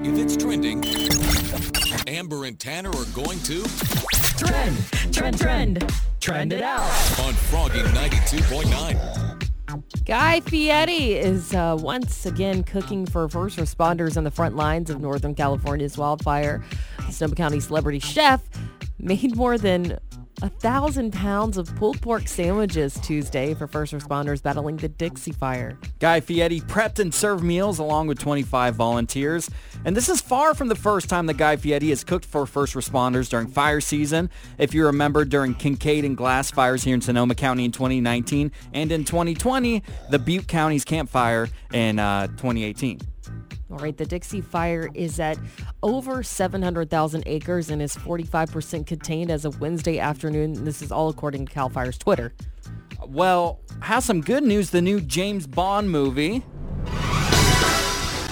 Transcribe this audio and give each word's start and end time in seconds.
If 0.00 0.16
it's 0.16 0.36
trending, 0.36 0.84
Amber 2.06 2.44
and 2.44 2.58
Tanner 2.58 2.90
are 2.90 3.04
going 3.06 3.40
to 3.40 3.64
Trend, 4.36 4.76
trend, 5.12 5.38
trend, 5.40 5.92
trend 6.20 6.52
it 6.52 6.62
out. 6.62 6.82
on 7.20 7.34
Froggy 7.34 7.80
92.9. 7.80 10.04
Guy 10.04 10.40
Fieri 10.40 11.14
is 11.14 11.52
uh, 11.52 11.76
once 11.78 12.26
again 12.26 12.62
cooking 12.62 13.06
for 13.06 13.28
first 13.28 13.58
responders 13.58 14.16
on 14.16 14.22
the 14.24 14.30
front 14.30 14.54
lines 14.54 14.88
of 14.88 15.00
Northern 15.00 15.34
California's 15.34 15.98
wildfire. 15.98 16.62
The 17.06 17.12
Sonoma 17.12 17.34
County 17.34 17.60
celebrity 17.60 17.98
chef 17.98 18.40
made 19.00 19.34
more 19.36 19.58
than 19.58 19.98
a 20.42 20.48
thousand 20.48 21.12
pounds 21.12 21.56
of 21.58 21.74
pulled 21.76 22.00
pork 22.00 22.28
sandwiches 22.28 22.98
Tuesday 23.00 23.54
for 23.54 23.66
first 23.66 23.92
responders 23.92 24.42
battling 24.42 24.76
the 24.76 24.88
Dixie 24.88 25.32
Fire. 25.32 25.78
Guy 25.98 26.20
Fieri 26.20 26.60
prepped 26.60 26.98
and 26.98 27.12
served 27.12 27.42
meals 27.42 27.78
along 27.78 28.06
with 28.06 28.18
25 28.18 28.74
volunteers. 28.74 29.50
And 29.84 29.96
this 29.96 30.08
is 30.08 30.20
far 30.20 30.54
from 30.54 30.68
the 30.68 30.74
first 30.74 31.08
time 31.08 31.26
that 31.26 31.36
Guy 31.36 31.56
Fieri 31.56 31.88
has 31.88 32.04
cooked 32.04 32.24
for 32.24 32.46
first 32.46 32.74
responders 32.74 33.28
during 33.28 33.48
fire 33.48 33.80
season. 33.80 34.30
If 34.58 34.74
you 34.74 34.86
remember 34.86 35.24
during 35.24 35.54
Kincade 35.54 36.04
and 36.04 36.16
Glass 36.16 36.50
fires 36.50 36.84
here 36.84 36.94
in 36.94 37.00
Sonoma 37.00 37.34
County 37.34 37.64
in 37.64 37.72
2019 37.72 38.52
and 38.74 38.92
in 38.92 39.04
2020, 39.04 39.82
the 40.10 40.18
Butte 40.18 40.46
County's 40.46 40.84
Camp 40.84 41.10
Fire 41.10 41.48
in 41.72 41.98
uh, 41.98 42.28
2018. 42.28 43.00
All 43.70 43.76
right, 43.76 43.96
the 43.96 44.06
Dixie 44.06 44.40
Fire 44.40 44.88
is 44.94 45.20
at 45.20 45.38
over 45.82 46.22
700,000 46.22 47.22
acres 47.26 47.68
and 47.68 47.82
is 47.82 47.94
45% 47.94 48.86
contained 48.86 49.30
as 49.30 49.44
of 49.44 49.60
Wednesday 49.60 49.98
afternoon. 49.98 50.64
This 50.64 50.80
is 50.80 50.90
all 50.90 51.10
according 51.10 51.46
to 51.46 51.52
CAL 51.52 51.68
FIRE's 51.68 51.98
Twitter. 51.98 52.32
Well, 53.06 53.60
has 53.80 54.06
some 54.06 54.22
good 54.22 54.42
news. 54.42 54.70
The 54.70 54.80
new 54.80 55.02
James 55.02 55.46
Bond 55.46 55.90
movie, 55.90 56.42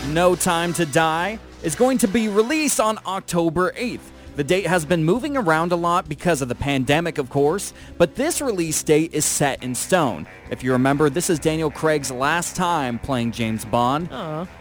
No 0.09 0.34
Time 0.34 0.72
to 0.72 0.86
Die, 0.86 1.38
is 1.62 1.74
going 1.74 1.98
to 1.98 2.09
be 2.09 2.28
released 2.28 2.80
on 2.80 2.98
October 3.06 3.73
8th. 3.73 4.00
The 4.36 4.45
date 4.45 4.66
has 4.66 4.84
been 4.84 5.02
moving 5.02 5.34
around 5.34 5.73
a 5.73 5.76
lot 5.76 6.10
because 6.10 6.42
of 6.42 6.48
the 6.48 6.54
pandemic, 6.54 7.16
of 7.16 7.30
course, 7.30 7.73
but 7.96 8.16
this 8.16 8.43
release 8.43 8.82
date 8.82 9.15
is 9.15 9.24
set 9.24 9.62
in 9.65 9.74
stone. 9.74 10.26
If 10.51 10.62
you 10.62 10.73
remember, 10.73 11.09
this 11.09 11.30
is 11.30 11.38
Daniel 11.38 11.70
Craig's 11.70 12.10
last 12.10 12.54
time 12.54 12.98
playing 12.98 13.32
James 13.32 13.65
Bond. 13.65 14.10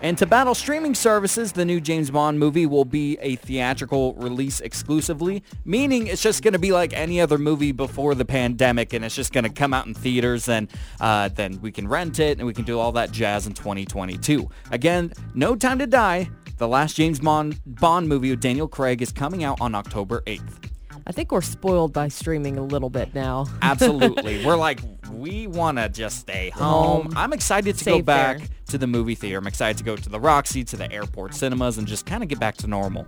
And 0.01 0.17
to 0.17 0.25
battle 0.25 0.55
streaming 0.55 0.95
services, 0.95 1.51
the 1.51 1.65
new 1.65 1.81
James 1.81 2.09
Bond 2.09 2.39
movie 2.39 2.65
will 2.65 2.85
be 2.85 3.17
a 3.19 3.35
theatrical 3.35 4.13
release 4.13 4.61
exclusively, 4.61 5.43
meaning 5.65 6.07
it's 6.07 6.21
just 6.23 6.41
going 6.41 6.53
to 6.53 6.59
be 6.59 6.71
like 6.71 6.93
any 6.93 7.19
other 7.19 7.37
movie 7.37 7.73
before 7.73 8.15
the 8.15 8.25
pandemic, 8.25 8.93
and 8.93 9.03
it's 9.03 9.15
just 9.15 9.33
going 9.33 9.43
to 9.43 9.49
come 9.49 9.73
out 9.73 9.87
in 9.87 9.93
theaters, 9.93 10.47
and 10.47 10.69
uh, 11.01 11.27
then 11.27 11.59
we 11.61 11.73
can 11.73 11.85
rent 11.85 12.19
it, 12.19 12.37
and 12.37 12.47
we 12.47 12.53
can 12.53 12.63
do 12.63 12.79
all 12.79 12.93
that 12.93 13.11
jazz 13.11 13.45
in 13.45 13.53
2022. 13.53 14.49
Again, 14.71 15.11
No 15.33 15.53
Time 15.53 15.79
to 15.79 15.87
Die. 15.87 16.29
The 16.57 16.67
last 16.67 16.95
James 16.95 17.19
Bond, 17.19 17.59
Bond 17.65 18.07
movie 18.07 18.29
with 18.29 18.39
Daniel 18.39 18.67
Craig 18.67 19.01
is 19.01 19.11
coming 19.11 19.43
out 19.43 19.59
on 19.59 19.75
October 19.75 20.21
8th. 20.25 20.69
I 21.05 21.11
think 21.11 21.31
we're 21.31 21.41
spoiled 21.41 21.91
by 21.93 22.07
streaming 22.07 22.57
a 22.57 22.63
little 22.63 22.89
bit 22.89 23.13
now. 23.13 23.45
Absolutely. 23.61 24.43
We're 24.45 24.55
like, 24.55 24.79
we 25.11 25.45
want 25.45 25.77
to 25.77 25.87
just 25.87 26.19
stay 26.19 26.49
home. 26.49 27.13
I'm 27.15 27.31
excited 27.31 27.77
to 27.77 27.85
go 27.85 28.01
back 28.01 28.39
there. 28.39 28.47
to 28.69 28.77
the 28.79 28.87
movie 28.87 29.13
theater. 29.13 29.37
I'm 29.37 29.45
excited 29.45 29.77
to 29.77 29.83
go 29.83 29.95
to 29.95 30.09
the 30.09 30.19
Roxy, 30.19 30.63
to 30.63 30.75
the 30.75 30.91
airport 30.91 31.35
cinemas, 31.35 31.77
and 31.77 31.85
just 31.85 32.07
kind 32.07 32.23
of 32.23 32.29
get 32.29 32.39
back 32.39 32.57
to 32.57 32.67
normal. 32.67 33.05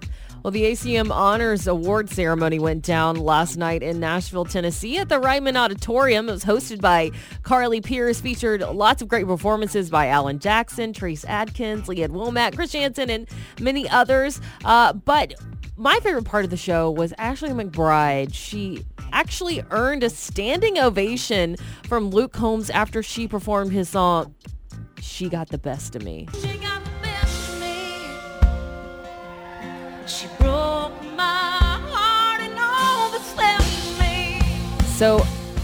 Well, 0.47 0.53
the 0.53 0.63
ACM 0.63 1.11
Honors 1.11 1.67
Award 1.67 2.09
ceremony 2.09 2.57
went 2.57 2.81
down 2.81 3.17
last 3.17 3.57
night 3.57 3.83
in 3.83 3.99
Nashville, 3.99 4.45
Tennessee 4.45 4.97
at 4.97 5.09
the 5.09 5.19
Ryman 5.19 5.57
Auditorium. 5.57 6.29
It 6.29 6.31
was 6.31 6.45
hosted 6.45 6.79
by 6.79 7.11
Carly 7.43 7.81
Pearce, 7.81 8.21
featured 8.21 8.61
lots 8.61 9.01
of 9.01 9.09
great 9.09 9.27
performances 9.27 9.89
by 9.89 10.07
Alan 10.07 10.39
Jackson, 10.39 10.93
Trace 10.93 11.25
Adkins, 11.25 11.89
Lee 11.89 12.01
Ann 12.01 12.11
Womack, 12.11 12.55
Chris 12.55 12.71
Janson, 12.71 13.09
and 13.09 13.27
many 13.59 13.89
others. 13.89 14.39
Uh, 14.63 14.93
but 14.93 15.33
my 15.75 15.99
favorite 15.99 16.23
part 16.23 16.45
of 16.45 16.49
the 16.49 16.55
show 16.55 16.91
was 16.91 17.13
Ashley 17.17 17.49
McBryde. 17.49 18.33
She 18.33 18.85
actually 19.11 19.61
earned 19.71 20.03
a 20.03 20.09
standing 20.09 20.79
ovation 20.79 21.57
from 21.89 22.09
Luke 22.09 22.31
Combs 22.31 22.69
after 22.69 23.03
she 23.03 23.27
performed 23.27 23.73
his 23.73 23.89
song, 23.89 24.33
She 25.02 25.27
Got 25.27 25.49
the 25.49 25.57
Best 25.57 25.97
of 25.97 26.03
Me. 26.03 26.25
So 34.97 35.19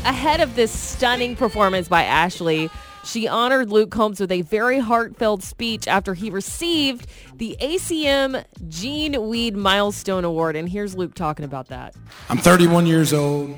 ahead 0.06 0.42
of 0.42 0.54
this 0.54 0.72
stunning 0.72 1.36
performance 1.36 1.88
by 1.88 2.04
Ashley, 2.04 2.70
she 3.04 3.28
honored 3.28 3.72
Luke 3.72 3.90
Combs 3.90 4.20
with 4.20 4.32
a 4.32 4.44
very 4.44 4.78
heartfelt 4.78 5.42
speech 5.42 5.88
after 5.88 6.14
he 6.14 6.30
received 6.30 7.08
the 7.38 7.58
ACM 7.60 8.46
Gene 8.70 9.28
Weed 9.28 9.56
Milestone 9.56 10.24
Award. 10.24 10.56
And 10.56 10.70
here's 10.70 10.96
Luke 10.96 11.16
talking 11.16 11.46
about 11.46 11.70
that. 11.70 11.96
I'm 12.30 12.38
31 12.38 12.86
years 12.86 13.12
old. 13.12 13.56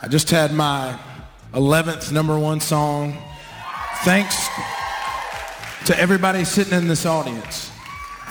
I 0.00 0.08
just 0.08 0.30
had 0.30 0.54
my 0.54 0.98
11th 1.52 2.10
number 2.10 2.38
one 2.38 2.58
song. 2.58 3.14
Thanks 4.04 4.48
to 5.84 6.00
everybody 6.00 6.44
sitting 6.44 6.78
in 6.78 6.88
this 6.88 7.04
audience. 7.04 7.70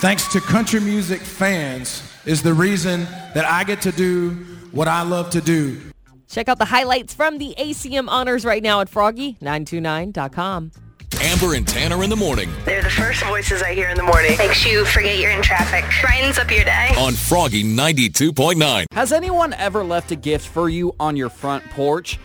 Thanks 0.00 0.26
to 0.32 0.40
country 0.40 0.80
music 0.80 1.20
fans 1.20 2.02
is 2.26 2.42
the 2.42 2.52
reason 2.52 3.04
that 3.32 3.44
I 3.44 3.62
get 3.62 3.80
to 3.82 3.92
do 3.92 4.30
what 4.72 4.88
I 4.88 5.02
love 5.02 5.30
to 5.30 5.40
do. 5.40 5.91
Check 6.32 6.48
out 6.48 6.58
the 6.58 6.64
highlights 6.64 7.12
from 7.12 7.36
the 7.36 7.54
ACM 7.58 8.08
honors 8.08 8.46
right 8.46 8.62
now 8.62 8.80
at 8.80 8.90
froggy929.com. 8.90 10.72
Amber 11.20 11.54
and 11.54 11.68
Tanner 11.68 12.02
in 12.02 12.08
the 12.08 12.16
morning 12.16 12.50
They're 12.64 12.82
the 12.82 12.88
first 12.88 13.22
voices 13.24 13.62
I 13.62 13.74
hear 13.74 13.90
in 13.90 13.98
the 13.98 14.02
morning. 14.02 14.36
Makes 14.38 14.64
you 14.64 14.86
forget 14.86 15.18
you're 15.18 15.30
in 15.30 15.42
traffic. 15.42 15.84
Brightens 16.00 16.38
up 16.38 16.50
your 16.50 16.64
day. 16.64 16.94
on 16.96 17.12
Froggy 17.12 17.62
92.9. 17.62 18.86
Has 18.92 19.12
anyone 19.12 19.52
ever 19.52 19.84
left 19.84 20.10
a 20.10 20.16
gift 20.16 20.48
for 20.48 20.70
you 20.70 20.96
on 20.98 21.18
your 21.18 21.28
front 21.28 21.64
porch? 21.70 22.18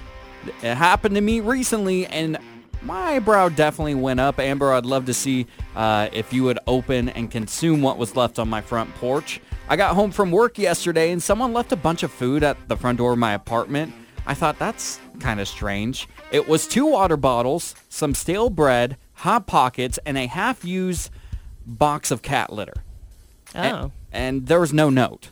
It 0.64 0.76
happened 0.76 1.16
to 1.16 1.22
me 1.22 1.42
recently, 1.42 2.06
and 2.06 2.38
my 2.82 3.20
brow 3.20 3.50
definitely 3.50 3.96
went 3.96 4.22
up. 4.22 4.40
Amber, 4.40 4.72
I'd 4.72 4.86
love 4.86 5.06
to 5.08 5.14
see 5.14 5.48
uh, 5.76 6.08
if 6.14 6.32
you 6.32 6.46
would 6.46 6.60
open 6.66 7.10
and 7.10 7.30
consume 7.30 7.82
what 7.82 7.98
was 7.98 8.16
left 8.16 8.40
on 8.40 8.48
my 8.48 8.62
front 8.62 8.96
porch. 8.96 9.42
I 9.70 9.76
got 9.76 9.96
home 9.96 10.12
from 10.12 10.32
work 10.32 10.58
yesterday, 10.58 11.12
and 11.12 11.22
someone 11.22 11.52
left 11.52 11.74
a 11.74 11.76
bunch 11.76 12.04
of 12.04 12.12
food 12.12 12.42
at 12.42 12.70
the 12.70 12.78
front 12.78 13.00
door 13.00 13.12
of 13.12 13.20
my 13.20 13.34
apartment. 13.34 13.94
I 14.26 14.34
thought 14.34 14.58
that's 14.60 15.00
kind 15.20 15.40
of 15.40 15.48
strange. 15.48 16.08
It 16.32 16.48
was 16.48 16.68
two 16.68 16.86
water 16.86 17.18
bottles, 17.18 17.76
some 17.90 18.14
stale 18.14 18.50
bread, 18.50 18.98
hot 19.14 19.46
pockets, 19.46 20.00
and 20.06 20.18
a 20.18 20.28
half-used 20.28 21.10
box 21.66 22.12
of 22.12 22.22
cat 22.22 22.52
litter. 22.52 22.84
Oh. 23.56 23.60
And, 23.60 23.92
and 24.12 24.48
there 24.48 24.60
was 24.60 24.72
no 24.72 24.90
note 24.90 25.32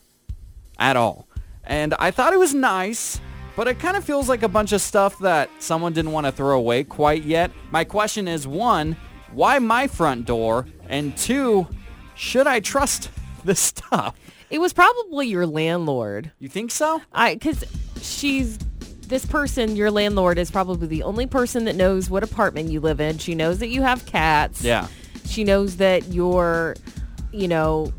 at 0.77 0.97
all. 0.97 1.27
And 1.63 1.93
I 1.93 2.11
thought 2.11 2.33
it 2.33 2.39
was 2.39 2.53
nice, 2.53 3.21
but 3.55 3.69
it 3.69 3.79
kind 3.79 3.95
of 3.95 4.03
feels 4.03 4.27
like 4.27 4.43
a 4.43 4.49
bunch 4.49 4.73
of 4.73 4.81
stuff 4.81 5.17
that 5.19 5.49
someone 5.59 5.93
didn't 5.93 6.11
want 6.11 6.25
to 6.25 6.31
throw 6.31 6.57
away 6.57 6.83
quite 6.83 7.23
yet. 7.23 7.51
My 7.71 7.85
question 7.85 8.27
is 8.27 8.45
one, 8.45 8.97
why 9.31 9.59
my 9.59 9.87
front 9.87 10.25
door? 10.25 10.67
And 10.89 11.15
two, 11.17 11.67
should 12.15 12.47
I 12.47 12.59
trust 12.59 13.09
this 13.45 13.59
stuff? 13.59 14.15
It 14.55 14.61
was 14.61 14.71
probably 14.71 15.27
your 15.27 15.45
landlord. 15.45 16.31
You 16.39 16.47
think 16.47 16.71
so? 16.71 17.01
I 17.11 17.33
because 17.33 17.65
she's 18.01 18.57
this 19.05 19.25
person, 19.25 19.75
your 19.75 19.91
landlord, 19.91 20.37
is 20.37 20.49
probably 20.49 20.87
the 20.87 21.03
only 21.03 21.27
person 21.27 21.65
that 21.65 21.75
knows 21.75 22.09
what 22.09 22.23
apartment 22.23 22.71
you 22.71 22.79
live 22.79 23.01
in. 23.01 23.17
She 23.17 23.35
knows 23.35 23.59
that 23.59 23.67
you 23.67 23.81
have 23.81 24.05
cats. 24.05 24.63
Yeah. 24.63 24.87
She 25.25 25.43
knows 25.43 25.75
that 25.75 26.07
you're, 26.07 26.77
you 27.33 27.49
know, 27.49 27.91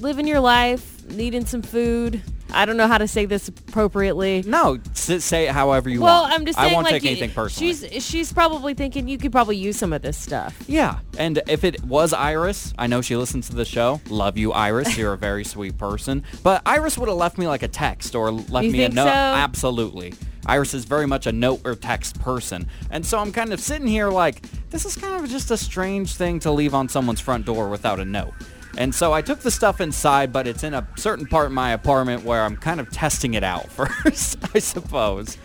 living 0.00 0.26
your 0.26 0.40
life, 0.40 1.02
needing 1.08 1.46
some 1.46 1.62
food. 1.62 2.22
I 2.54 2.64
don't 2.64 2.76
know 2.76 2.86
how 2.88 2.98
to 2.98 3.08
say 3.08 3.24
this 3.24 3.48
appropriately. 3.48 4.42
No, 4.46 4.78
say 4.94 5.46
it 5.48 5.52
however 5.52 5.88
you 5.88 6.00
Well, 6.00 6.22
want. 6.22 6.30
Well, 6.30 6.40
I'm 6.40 6.46
just 6.46 6.58
saying, 6.58 6.70
I 6.70 6.74
won't 6.74 6.84
like 6.84 7.02
take 7.02 7.10
anything 7.10 7.30
personally. 7.30 7.72
She's 7.74 8.04
she's 8.04 8.32
probably 8.32 8.74
thinking 8.74 9.08
you 9.08 9.18
could 9.18 9.32
probably 9.32 9.56
use 9.56 9.76
some 9.76 9.92
of 9.92 10.02
this 10.02 10.16
stuff. 10.16 10.62
Yeah, 10.66 10.98
and 11.18 11.40
if 11.48 11.64
it 11.64 11.82
was 11.84 12.12
Iris, 12.12 12.72
I 12.78 12.86
know 12.86 13.00
she 13.02 13.16
listens 13.16 13.48
to 13.50 13.56
the 13.56 13.64
show. 13.64 14.00
Love 14.08 14.36
you, 14.38 14.52
Iris. 14.52 14.96
You're 14.98 15.12
a 15.14 15.18
very 15.18 15.44
sweet 15.44 15.78
person. 15.78 16.24
But 16.42 16.62
Iris 16.66 16.96
would 16.98 17.08
have 17.08 17.18
left 17.18 17.38
me 17.38 17.46
like 17.46 17.62
a 17.62 17.68
text 17.68 18.14
or 18.14 18.30
left 18.30 18.66
You 18.66 18.72
me 18.72 18.84
a 18.84 18.88
note. 18.88 19.04
so? 19.04 19.08
Absolutely. 19.10 20.14
Iris 20.46 20.74
is 20.74 20.84
very 20.84 21.06
much 21.06 21.26
a 21.28 21.32
note 21.32 21.60
or 21.64 21.76
text 21.76 22.20
person. 22.20 22.66
And 22.90 23.06
so 23.06 23.18
I'm 23.18 23.30
kind 23.30 23.52
of 23.52 23.60
sitting 23.60 23.86
here 23.86 24.08
like, 24.08 24.42
this 24.70 24.84
is 24.84 24.96
kind 24.96 25.22
of 25.22 25.30
just 25.30 25.50
a 25.52 25.56
strange 25.56 26.16
thing 26.16 26.40
to 26.40 26.50
leave 26.50 26.74
on 26.74 26.88
someone's 26.88 27.20
front 27.20 27.46
door 27.46 27.68
without 27.68 28.00
a 28.00 28.04
note. 28.04 28.32
And 28.78 28.94
so 28.94 29.12
I 29.12 29.20
took 29.22 29.40
the 29.40 29.50
stuff 29.50 29.80
inside, 29.80 30.32
but 30.32 30.46
it's 30.46 30.64
in 30.64 30.72
a 30.74 30.86
certain 30.96 31.26
part 31.26 31.46
of 31.46 31.52
my 31.52 31.72
apartment 31.72 32.24
where 32.24 32.42
I'm 32.42 32.56
kind 32.56 32.80
of 32.80 32.90
testing 32.90 33.34
it 33.34 33.44
out 33.44 33.70
first, 33.72 34.38
I 34.54 34.58
suppose. 34.60 35.36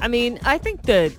I 0.00 0.08
mean, 0.08 0.38
I 0.44 0.58
think 0.58 0.82
the 0.82 1.12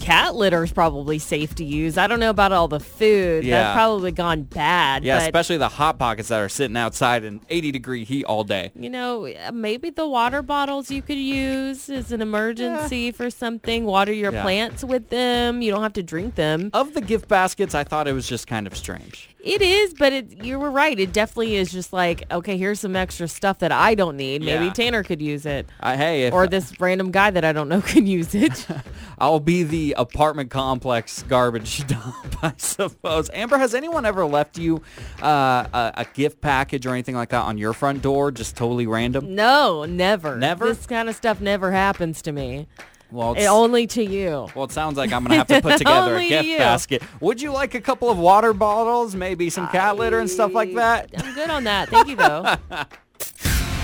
cat 0.00 0.34
litter 0.36 0.62
is 0.62 0.70
probably 0.70 1.18
safe 1.18 1.54
to 1.56 1.64
use. 1.64 1.98
I 1.98 2.06
don't 2.06 2.20
know 2.20 2.30
about 2.30 2.52
all 2.52 2.68
the 2.68 2.78
food. 2.78 3.42
Yeah. 3.42 3.62
That's 3.62 3.74
probably 3.74 4.12
gone 4.12 4.42
bad. 4.44 5.02
Yeah, 5.02 5.18
especially 5.22 5.56
the 5.56 5.68
hot 5.68 5.98
pockets 5.98 6.28
that 6.28 6.38
are 6.40 6.48
sitting 6.48 6.76
outside 6.76 7.24
in 7.24 7.40
80 7.50 7.72
degree 7.72 8.04
heat 8.04 8.24
all 8.24 8.44
day. 8.44 8.70
you 8.78 8.90
know, 8.90 9.28
maybe 9.52 9.90
the 9.90 10.06
water 10.06 10.40
bottles 10.42 10.90
you 10.90 11.02
could 11.02 11.16
use 11.18 11.88
as 11.90 12.12
an 12.12 12.22
emergency 12.22 13.10
for 13.10 13.28
something. 13.28 13.84
Water 13.86 14.12
your 14.12 14.32
Yeah. 14.32 14.42
plants 14.42 14.84
with 14.84 15.08
them. 15.10 15.62
You 15.62 15.72
don't 15.72 15.82
have 15.82 15.94
to 15.94 16.02
drink 16.02 16.36
them. 16.36 16.70
Of 16.72 16.94
the 16.94 17.00
gift 17.00 17.26
baskets, 17.28 17.74
I 17.74 17.82
thought 17.84 18.06
it 18.06 18.12
was 18.12 18.28
just 18.28 18.46
kind 18.46 18.66
of 18.66 18.76
strange. 18.76 19.30
It 19.48 19.62
is, 19.62 19.94
but 19.94 20.12
it, 20.12 20.44
you 20.44 20.58
were 20.58 20.70
right. 20.70 20.98
It 20.98 21.12
definitely 21.12 21.56
is 21.56 21.72
just 21.72 21.92
like, 21.92 22.30
okay, 22.30 22.58
here's 22.58 22.80
some 22.80 22.94
extra 22.94 23.26
stuff 23.28 23.60
that 23.60 23.72
I 23.72 23.94
don't 23.94 24.16
need. 24.16 24.42
Maybe 24.42 24.66
Yeah. 24.66 24.72
Tanner 24.72 25.02
could 25.02 25.22
use 25.22 25.46
it. 25.46 25.66
Uh, 25.80 25.96
hey, 25.96 26.24
if, 26.24 26.34
Or 26.34 26.46
this 26.46 26.78
random 26.78 27.10
guy 27.10 27.30
that 27.30 27.44
I 27.44 27.52
don't 27.52 27.68
know 27.68 27.80
could 27.92 28.06
use 28.06 28.34
it. 28.34 28.66
I'll 29.18 29.40
be 29.40 29.62
the 29.62 29.94
apartment 29.96 30.50
complex 30.50 31.22
garbage 31.22 31.86
dump, 31.86 32.44
I 32.44 32.52
suppose. 32.58 33.30
Amber, 33.32 33.58
has 33.58 33.74
anyone 33.74 34.04
ever 34.04 34.26
left 34.26 34.58
you 34.58 34.82
uh, 35.22 35.66
a, 35.72 35.92
a 35.98 36.06
gift 36.14 36.40
package 36.40 36.86
or 36.86 36.90
anything 36.90 37.14
like 37.14 37.30
that 37.30 37.42
on 37.44 37.56
your 37.58 37.72
front 37.72 38.02
door, 38.02 38.30
just 38.30 38.56
totally 38.56 38.86
random? 38.86 39.34
no, 39.34 39.84
never. 39.84 40.36
Never? 40.36 40.66
This 40.66 40.86
kind 40.86 41.08
of 41.08 41.16
stuff 41.16 41.40
never 41.40 41.72
happens 41.72 42.20
to 42.22 42.32
me. 42.32 42.66
Well, 43.10 43.34
It, 43.34 43.46
only 43.46 43.86
to 43.88 44.04
you. 44.04 44.48
Well, 44.54 44.64
it 44.66 44.72
sounds 44.72 44.98
like 44.98 45.12
I'm 45.12 45.24
going 45.24 45.30
to 45.32 45.36
have 45.38 45.46
to 45.48 45.62
put 45.62 45.78
together 45.78 46.16
a 46.16 46.28
gift 46.28 46.46
you. 46.46 46.58
basket. 46.58 47.02
Would 47.20 47.40
you 47.40 47.52
like 47.52 47.74
a 47.74 47.80
couple 47.80 48.10
of 48.10 48.18
water 48.18 48.52
bottles, 48.52 49.14
maybe 49.14 49.48
some 49.50 49.66
cat 49.68 49.96
litter 49.96 50.18
and 50.20 50.28
stuff 50.28 50.52
like 50.52 50.74
that? 50.74 51.10
I'm 51.16 51.34
good 51.34 51.48
on 51.50 51.64
that. 51.64 51.88
Thank 51.88 52.08
you, 52.08 52.16
though. 52.16 52.56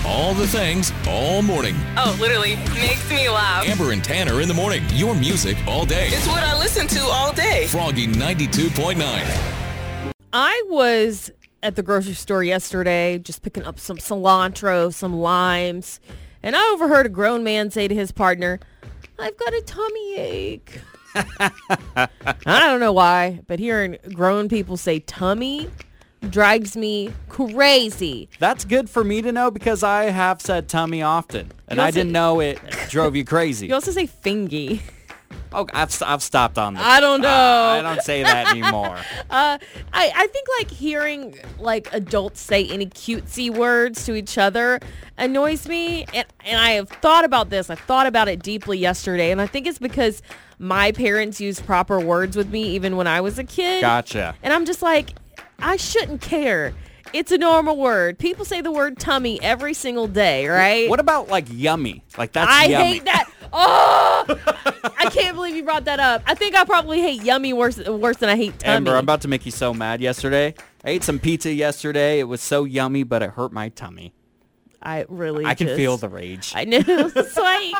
All 0.07 0.35
the 0.35 0.45
things, 0.47 0.93
all 1.07 1.41
morning. 1.41 1.75
Oh, 1.97 2.15
literally 2.21 2.55
makes 2.75 3.09
me 3.09 3.27
laugh. 3.27 3.67
Amber 3.67 3.91
and 3.91 4.03
Tanner 4.03 4.39
in 4.39 4.47
the 4.47 4.53
morning. 4.53 4.83
Your 4.93 5.15
music 5.15 5.57
all 5.65 5.83
day. 5.83 6.09
It's 6.09 6.27
what 6.27 6.43
I 6.43 6.55
listen 6.59 6.85
to 6.85 6.99
all 7.05 7.33
day. 7.33 7.65
Froggy 7.65 8.05
92.9. 8.05 9.01
I 10.31 10.63
was 10.69 11.31
at 11.63 11.75
the 11.75 11.81
grocery 11.81 12.13
store 12.13 12.43
yesterday 12.43 13.17
just 13.17 13.41
picking 13.41 13.63
up 13.63 13.79
some 13.79 13.97
cilantro, 13.97 14.93
some 14.93 15.15
limes, 15.15 15.99
and 16.43 16.55
I 16.55 16.71
overheard 16.73 17.07
a 17.07 17.09
grown 17.09 17.43
man 17.43 17.71
say 17.71 17.87
to 17.87 17.95
his 17.95 18.11
partner, 18.11 18.59
I've 19.17 19.37
got 19.37 19.53
a 19.53 19.61
tummy 19.61 20.17
ache. 20.17 20.81
I 21.15 22.09
don't 22.45 22.79
know 22.79 22.91
why, 22.91 23.39
but 23.47 23.59
hearing 23.59 23.97
grown 24.13 24.49
people 24.49 24.75
say 24.77 24.99
tummy 24.99 25.69
drives 26.29 26.75
me 26.75 27.13
crazy. 27.29 28.29
That's 28.39 28.65
good 28.65 28.89
for 28.89 29.03
me 29.03 29.21
to 29.21 29.31
know 29.31 29.51
because 29.51 29.83
I 29.83 30.05
have 30.05 30.41
said 30.41 30.67
tummy 30.67 31.01
often, 31.01 31.51
and 31.67 31.77
You 31.77 31.85
I 31.85 31.91
didn't 31.91 32.11
know 32.11 32.39
it 32.39 32.59
drove 32.89 33.15
you 33.15 33.23
crazy. 33.23 33.67
You 33.67 33.73
also 33.75 33.91
say 33.91 34.07
fingy. 34.07 34.81
Oh, 35.53 35.67
I've, 35.73 36.01
I've 36.03 36.21
stopped 36.21 36.57
on 36.57 36.73
this. 36.73 36.83
I 36.83 36.99
don't 36.99 37.21
know. 37.21 37.29
I 37.29 37.81
don't 37.81 38.01
say 38.01 38.23
that 38.23 38.51
anymore. 38.51 38.97
Uh, 39.27 39.57
I, 39.91 40.11
I 40.15 40.27
think 40.27 40.47
like 40.59 40.69
hearing 40.69 41.37
like 41.59 41.91
adults 41.93 42.39
say 42.39 42.65
any 42.67 42.85
cutesy 42.85 43.49
words 43.49 44.05
to 44.05 44.13
each 44.15 44.37
other 44.37 44.79
annoys 45.17 45.67
me. 45.67 46.05
And, 46.13 46.25
and 46.45 46.59
I 46.59 46.71
have 46.71 46.89
thought 46.89 47.25
about 47.25 47.49
this. 47.49 47.69
I 47.69 47.75
thought 47.75 48.07
about 48.07 48.27
it 48.27 48.41
deeply 48.43 48.77
yesterday. 48.77 49.31
And 49.31 49.41
I 49.41 49.47
think 49.47 49.67
it's 49.67 49.79
because 49.79 50.21
my 50.59 50.91
parents 50.91 51.41
used 51.41 51.65
proper 51.65 51.99
words 51.99 52.37
with 52.37 52.49
me 52.49 52.69
even 52.75 52.95
when 52.97 53.07
I 53.07 53.21
was 53.21 53.39
a 53.39 53.43
kid. 53.43 53.81
Gotcha. 53.81 54.35
And 54.43 54.53
I'm 54.53 54.65
just 54.65 54.81
like, 54.81 55.13
I 55.59 55.75
shouldn't 55.77 56.21
care. 56.21 56.73
It's 57.13 57.31
a 57.31 57.37
normal 57.37 57.77
word. 57.77 58.17
People 58.19 58.45
say 58.45 58.61
the 58.61 58.71
word 58.71 58.99
tummy 58.99 59.41
every 59.41 59.73
single 59.73 60.07
day, 60.07 60.47
right? 60.47 60.89
What 60.89 60.99
about 60.99 61.29
like 61.29 61.45
yummy? 61.49 62.03
Like 62.17 62.33
that's 62.33 62.51
I 62.51 62.65
yummy. 62.65 62.85
hate 62.85 63.05
that. 63.05 63.29
Oh, 63.53 64.25
I 64.97 65.09
can't 65.11 65.35
believe 65.35 65.55
you 65.55 65.63
brought 65.63 65.85
that 65.85 65.99
up. 65.99 66.21
I 66.25 66.33
think 66.35 66.55
I 66.55 66.63
probably 66.65 67.01
hate 67.01 67.23
yummy 67.23 67.53
worse 67.53 67.77
worse 67.77 68.17
than 68.17 68.29
I 68.29 68.35
hate 68.35 68.59
tummy. 68.59 68.73
Amber, 68.75 68.91
I'm 68.91 69.03
about 69.03 69.21
to 69.21 69.27
make 69.27 69.45
you 69.45 69.51
so 69.51 69.73
mad 69.73 70.01
yesterday. 70.01 70.53
I 70.83 70.89
ate 70.91 71.03
some 71.03 71.19
pizza 71.19 71.51
yesterday. 71.53 72.19
It 72.19 72.25
was 72.25 72.41
so 72.41 72.63
yummy, 72.63 73.03
but 73.03 73.21
it 73.23 73.31
hurt 73.31 73.51
my 73.51 73.69
tummy. 73.69 74.13
I 74.81 75.05
really 75.09 75.45
I 75.45 75.55
can 75.55 75.67
just- 75.67 75.77
feel 75.77 75.97
the 75.97 76.09
rage. 76.09 76.51
I 76.55 76.65
know. 76.65 76.77
It's 76.87 77.37
like 77.37 77.73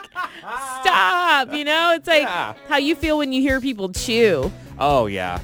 stop, 0.81 1.53
you 1.53 1.63
know? 1.63 1.93
It's 1.95 2.07
like 2.07 2.23
Yeah. 2.23 2.53
how 2.67 2.77
you 2.77 2.95
feel 2.95 3.17
when 3.17 3.31
you 3.33 3.41
hear 3.41 3.61
people 3.61 3.89
chew. 3.91 4.51
oh 4.79 5.05
yeah. 5.07 5.39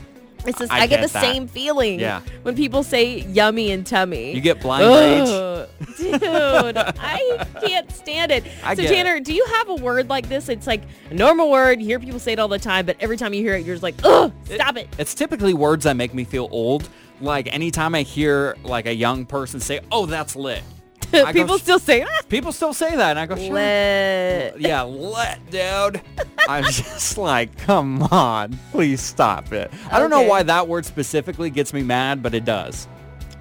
It's 0.46 0.58
just, 0.60 0.72
I 0.72 0.82
I, 0.82 0.88
get 0.88 1.02
get 1.02 1.08
the 1.08 1.14
that. 1.14 1.22
same 1.22 1.48
feeling 1.48 2.00
Yeah. 2.00 2.22
when 2.44 2.56
people 2.56 2.84
say 2.84 3.20
yummy 3.22 3.72
and 3.72 3.86
tummy. 3.86 4.34
You 4.34 4.42
get 4.42 4.60
blind 4.62 4.86
rage. 4.88 5.68
Dude, 5.98 6.24
I 6.24 7.46
can't 7.62 7.92
stand 7.92 8.32
it. 8.32 8.44
I 8.64 8.74
so 8.76 8.82
get 8.82 8.92
it. 8.92 8.96
Tanner, 8.96 9.20
do 9.20 9.34
you 9.34 9.46
have 9.46 9.70
a 9.70 9.76
word 9.76 10.10
like 10.10 10.28
this? 10.30 10.50
It's 10.50 10.68
like 10.68 10.82
a 11.10 11.14
normal 11.14 11.52
word. 11.52 11.80
You 11.80 11.86
hear 11.88 12.00
people 12.00 12.20
say 12.20 12.34
it 12.34 12.40
all 12.40 12.48
the 12.48 12.60
time, 12.60 12.86
but 12.86 12.98
every 13.00 13.18
time 13.18 13.34
you 13.34 13.42
hear 13.42 13.54
it, 13.56 13.66
you're 13.66 13.76
just 13.76 13.84
like, 13.84 13.96
ugh, 14.04 14.32
stop 14.46 14.78
it. 14.78 14.88
It's 14.98 15.14
typically 15.14 15.54
words 15.54 15.84
that 15.84 15.96
make 15.96 16.14
me 16.14 16.24
feel 16.24 16.48
old. 16.52 16.90
Like 17.20 17.54
anytime 17.54 17.94
I 17.94 18.02
hear 18.02 18.58
like 18.64 18.88
a 18.88 18.96
young 18.96 19.28
person 19.28 19.60
say, 19.60 19.80
"Oh, 19.92 20.08
that's 20.08 20.36
lit." 20.36 20.64
I 21.26 21.32
go, 21.34 21.42
people 21.42 21.60
still 21.60 21.80
say, 21.80 22.00
that. 22.00 22.30
People 22.30 22.52
still 22.52 22.74
say 22.74 22.96
that, 22.96 23.18
and 23.18 23.20
I 23.20 23.26
go, 23.26 23.36
"Sure." 23.36 24.60
Yeah, 24.60 24.84
lit, 24.84 25.40
dude. 25.50 26.02
I'm 26.48 26.64
just 26.66 27.18
like, 27.18 27.58
come 27.58 28.04
on, 28.04 28.58
please 28.72 29.02
stop 29.02 29.52
it. 29.52 29.72
I 29.92 30.00
don't 30.00 30.10
know 30.10 30.22
why 30.22 30.44
that 30.44 30.68
word 30.68 30.86
specifically 30.86 31.50
gets 31.50 31.74
me 31.74 31.84
mad, 31.84 32.24
but 32.24 32.34
it 32.34 32.46
does. 32.46 32.88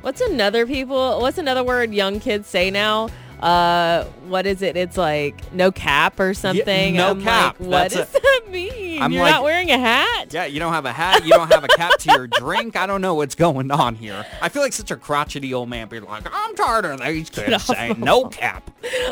What's 0.02 0.20
another 0.20 0.66
people? 0.66 1.20
What's 1.20 1.38
another 1.38 1.62
word 1.62 1.92
young 1.92 2.20
kids 2.20 2.48
say 2.48 2.70
now? 2.70 3.08
Uh, 3.42 4.04
what 4.28 4.46
is 4.46 4.62
it? 4.62 4.76
It's 4.76 4.96
like 4.96 5.52
no 5.52 5.72
cap 5.72 6.20
or 6.20 6.34
something. 6.34 6.94
no 6.94 7.10
I'm 7.10 7.22
cap. 7.22 7.58
Like, 7.58 7.68
what 7.68 7.90
That's 7.90 8.12
does 8.12 8.22
that 8.22 8.40
mean? 8.50 9.02
I'm 9.02 9.12
You're 9.12 9.22
like- 9.22 9.32
not 9.32 9.44
wearing 9.44 9.70
a 9.70 9.78
hat. 9.78 10.32
Yeah, 10.32 10.44
you 10.44 10.60
don't 10.60 10.72
have 10.74 10.84
a 10.84 10.92
hat, 10.92 11.24
you 11.24 11.30
don't 11.32 11.50
have 11.52 11.64
a 11.64 11.68
cap 11.68 11.92
to 12.00 12.12
your 12.12 12.26
drink. 12.26 12.76
I 12.76 12.86
don't 12.86 13.00
know 13.00 13.14
what's 13.14 13.34
going 13.34 13.70
on 13.70 13.94
here. 13.94 14.26
I 14.42 14.48
feel 14.50 14.60
like 14.62 14.72
such 14.74 14.90
a 14.90 14.96
crotchety 14.96 15.54
old 15.54 15.68
man 15.70 15.88
being 15.88 16.04
like, 16.04 16.24
I'm 16.30 16.54
tired 16.54 16.84
of 16.84 17.00
these 17.00 17.30
kids 17.30 17.64
saying 17.64 17.98
no 17.98 18.24
cap. 18.28 18.70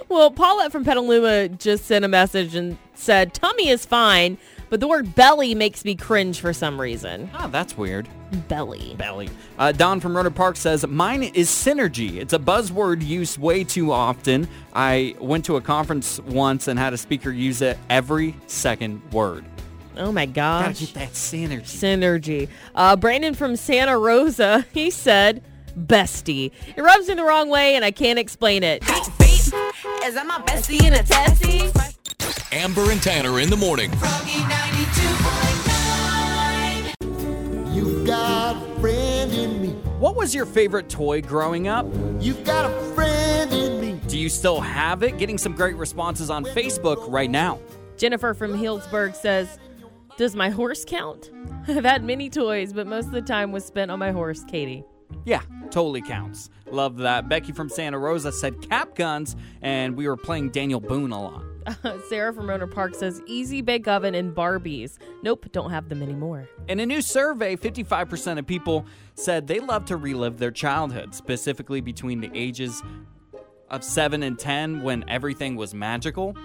Well, 0.08 0.30
Paulette 0.30 0.72
from 0.72 0.84
Petaluma 0.84 1.48
just 1.48 1.86
sent 1.86 2.04
a 2.04 2.08
message 2.08 2.54
and 2.54 2.76
said 2.94 3.32
tummy 3.32 3.68
is 3.68 3.86
fine, 3.86 4.36
but 4.70 4.80
the 4.80 4.88
word 4.88 5.14
belly 5.14 5.54
makes 5.54 5.84
me 5.84 5.94
cringe 5.94 6.40
for 6.40 6.52
some 6.52 6.80
reason. 6.80 7.30
Oh, 7.38 7.48
that's 7.48 7.76
weird. 7.76 8.08
Belly. 8.48 8.94
Belly. 8.98 9.30
Uh, 9.58 9.72
Don 9.72 10.00
from 10.00 10.12
Rohnert 10.12 10.34
Park 10.34 10.56
says, 10.56 10.86
Mine 10.86 11.22
is 11.22 11.48
synergy. 11.48 12.16
It's 12.16 12.32
a 12.32 12.38
buzzword 12.38 13.06
used 13.06 13.38
way 13.38 13.64
too 13.64 13.92
often. 13.92 14.48
I 14.74 15.14
went 15.18 15.44
to 15.46 15.56
a 15.56 15.60
conference 15.60 16.20
once 16.20 16.68
and 16.68 16.78
had 16.78 16.92
a 16.92 16.98
speaker 16.98 17.30
use 17.30 17.62
it 17.62 17.78
every 17.88 18.34
second 18.46 19.02
word. 19.12 19.44
Oh 19.96 20.12
my 20.12 20.26
god. 20.26 20.66
Gotta 20.66 20.84
get 20.86 20.94
that 20.94 21.12
synergy. 21.12 21.62
Synergy. 21.62 22.48
Uh, 22.74 22.96
Brandon 22.96 23.34
from 23.34 23.56
Santa 23.56 23.98
Rosa, 23.98 24.66
he 24.72 24.90
said, 24.90 25.42
bestie. 25.76 26.52
It 26.76 26.82
rubs 26.82 27.08
me 27.08 27.14
the 27.14 27.24
wrong 27.24 27.48
way 27.48 27.74
and 27.76 27.84
I 27.84 27.90
can't 27.90 28.18
explain 28.18 28.62
it. 28.62 28.82
Is 30.04 30.14
that 30.14 30.26
my 30.26 30.38
bestie 30.40 30.84
in 30.84 30.92
a 30.94 31.02
testy? 31.02 31.70
Amber 32.50 32.90
and 32.90 33.02
Tanner 33.02 33.40
in 33.40 33.50
the 33.50 33.56
morning. 33.56 33.90
You've 37.74 38.06
got 38.06 38.56
a 38.56 38.80
friend 38.80 39.32
in 39.32 39.60
me. 39.60 39.68
What 39.98 40.16
was 40.16 40.34
your 40.34 40.46
favorite 40.46 40.88
toy 40.88 41.20
growing 41.20 41.68
up? 41.68 41.86
You've 42.20 42.44
got 42.44 42.70
a 42.70 42.80
friend 42.94 43.52
in 43.52 43.80
me. 43.80 44.00
Do 44.08 44.18
you 44.18 44.30
still 44.30 44.60
have 44.60 45.02
it? 45.02 45.18
Getting 45.18 45.36
some 45.36 45.52
great 45.52 45.76
responses 45.76 46.30
on 46.30 46.44
Facebook 46.44 47.04
right 47.10 47.30
now. 47.30 47.60
Jennifer 47.98 48.32
from 48.32 48.54
Healdsburg 48.54 49.14
says, 49.14 49.58
does 50.16 50.34
my 50.34 50.48
horse 50.48 50.84
count? 50.86 51.30
I've 51.68 51.84
had 51.84 52.02
many 52.02 52.30
toys, 52.30 52.72
but 52.72 52.86
most 52.86 53.06
of 53.06 53.12
the 53.12 53.22
time 53.22 53.52
was 53.52 53.64
spent 53.64 53.90
on 53.90 53.98
my 53.98 54.10
horse, 54.10 54.42
Katie. 54.44 54.84
Yeah, 55.24 55.42
totally 55.70 56.00
counts. 56.00 56.48
Love 56.70 56.96
that. 56.98 57.28
Becky 57.28 57.52
from 57.52 57.68
Santa 57.68 57.98
Rosa 57.98 58.32
said 58.32 58.66
cap 58.68 58.94
guns, 58.94 59.36
and 59.60 59.96
we 59.96 60.08
were 60.08 60.16
playing 60.16 60.50
Daniel 60.50 60.80
Boone 60.80 61.12
a 61.12 61.22
lot. 61.22 61.44
Sarah 62.08 62.32
from 62.32 62.46
Rohnert 62.46 62.72
Park 62.72 62.94
says, 62.94 63.22
easy 63.26 63.60
bake 63.60 63.88
oven 63.88 64.14
and 64.14 64.34
Barbies. 64.34 64.98
Nope, 65.22 65.46
don't 65.52 65.70
have 65.70 65.88
them 65.88 66.02
anymore. 66.02 66.48
In 66.68 66.80
a 66.80 66.86
new 66.86 67.02
survey, 67.02 67.56
55% 67.56 68.38
of 68.38 68.46
people 68.46 68.86
said 69.14 69.46
they 69.46 69.60
love 69.60 69.84
to 69.86 69.96
relive 69.96 70.38
their 70.38 70.50
childhood, 70.50 71.14
specifically 71.14 71.80
between 71.80 72.20
the 72.20 72.30
ages 72.34 72.82
of 73.70 73.84
7 73.84 74.22
and 74.22 74.38
10 74.38 74.82
when 74.82 75.04
everything 75.08 75.56
was 75.56 75.74
magical. 75.74 76.36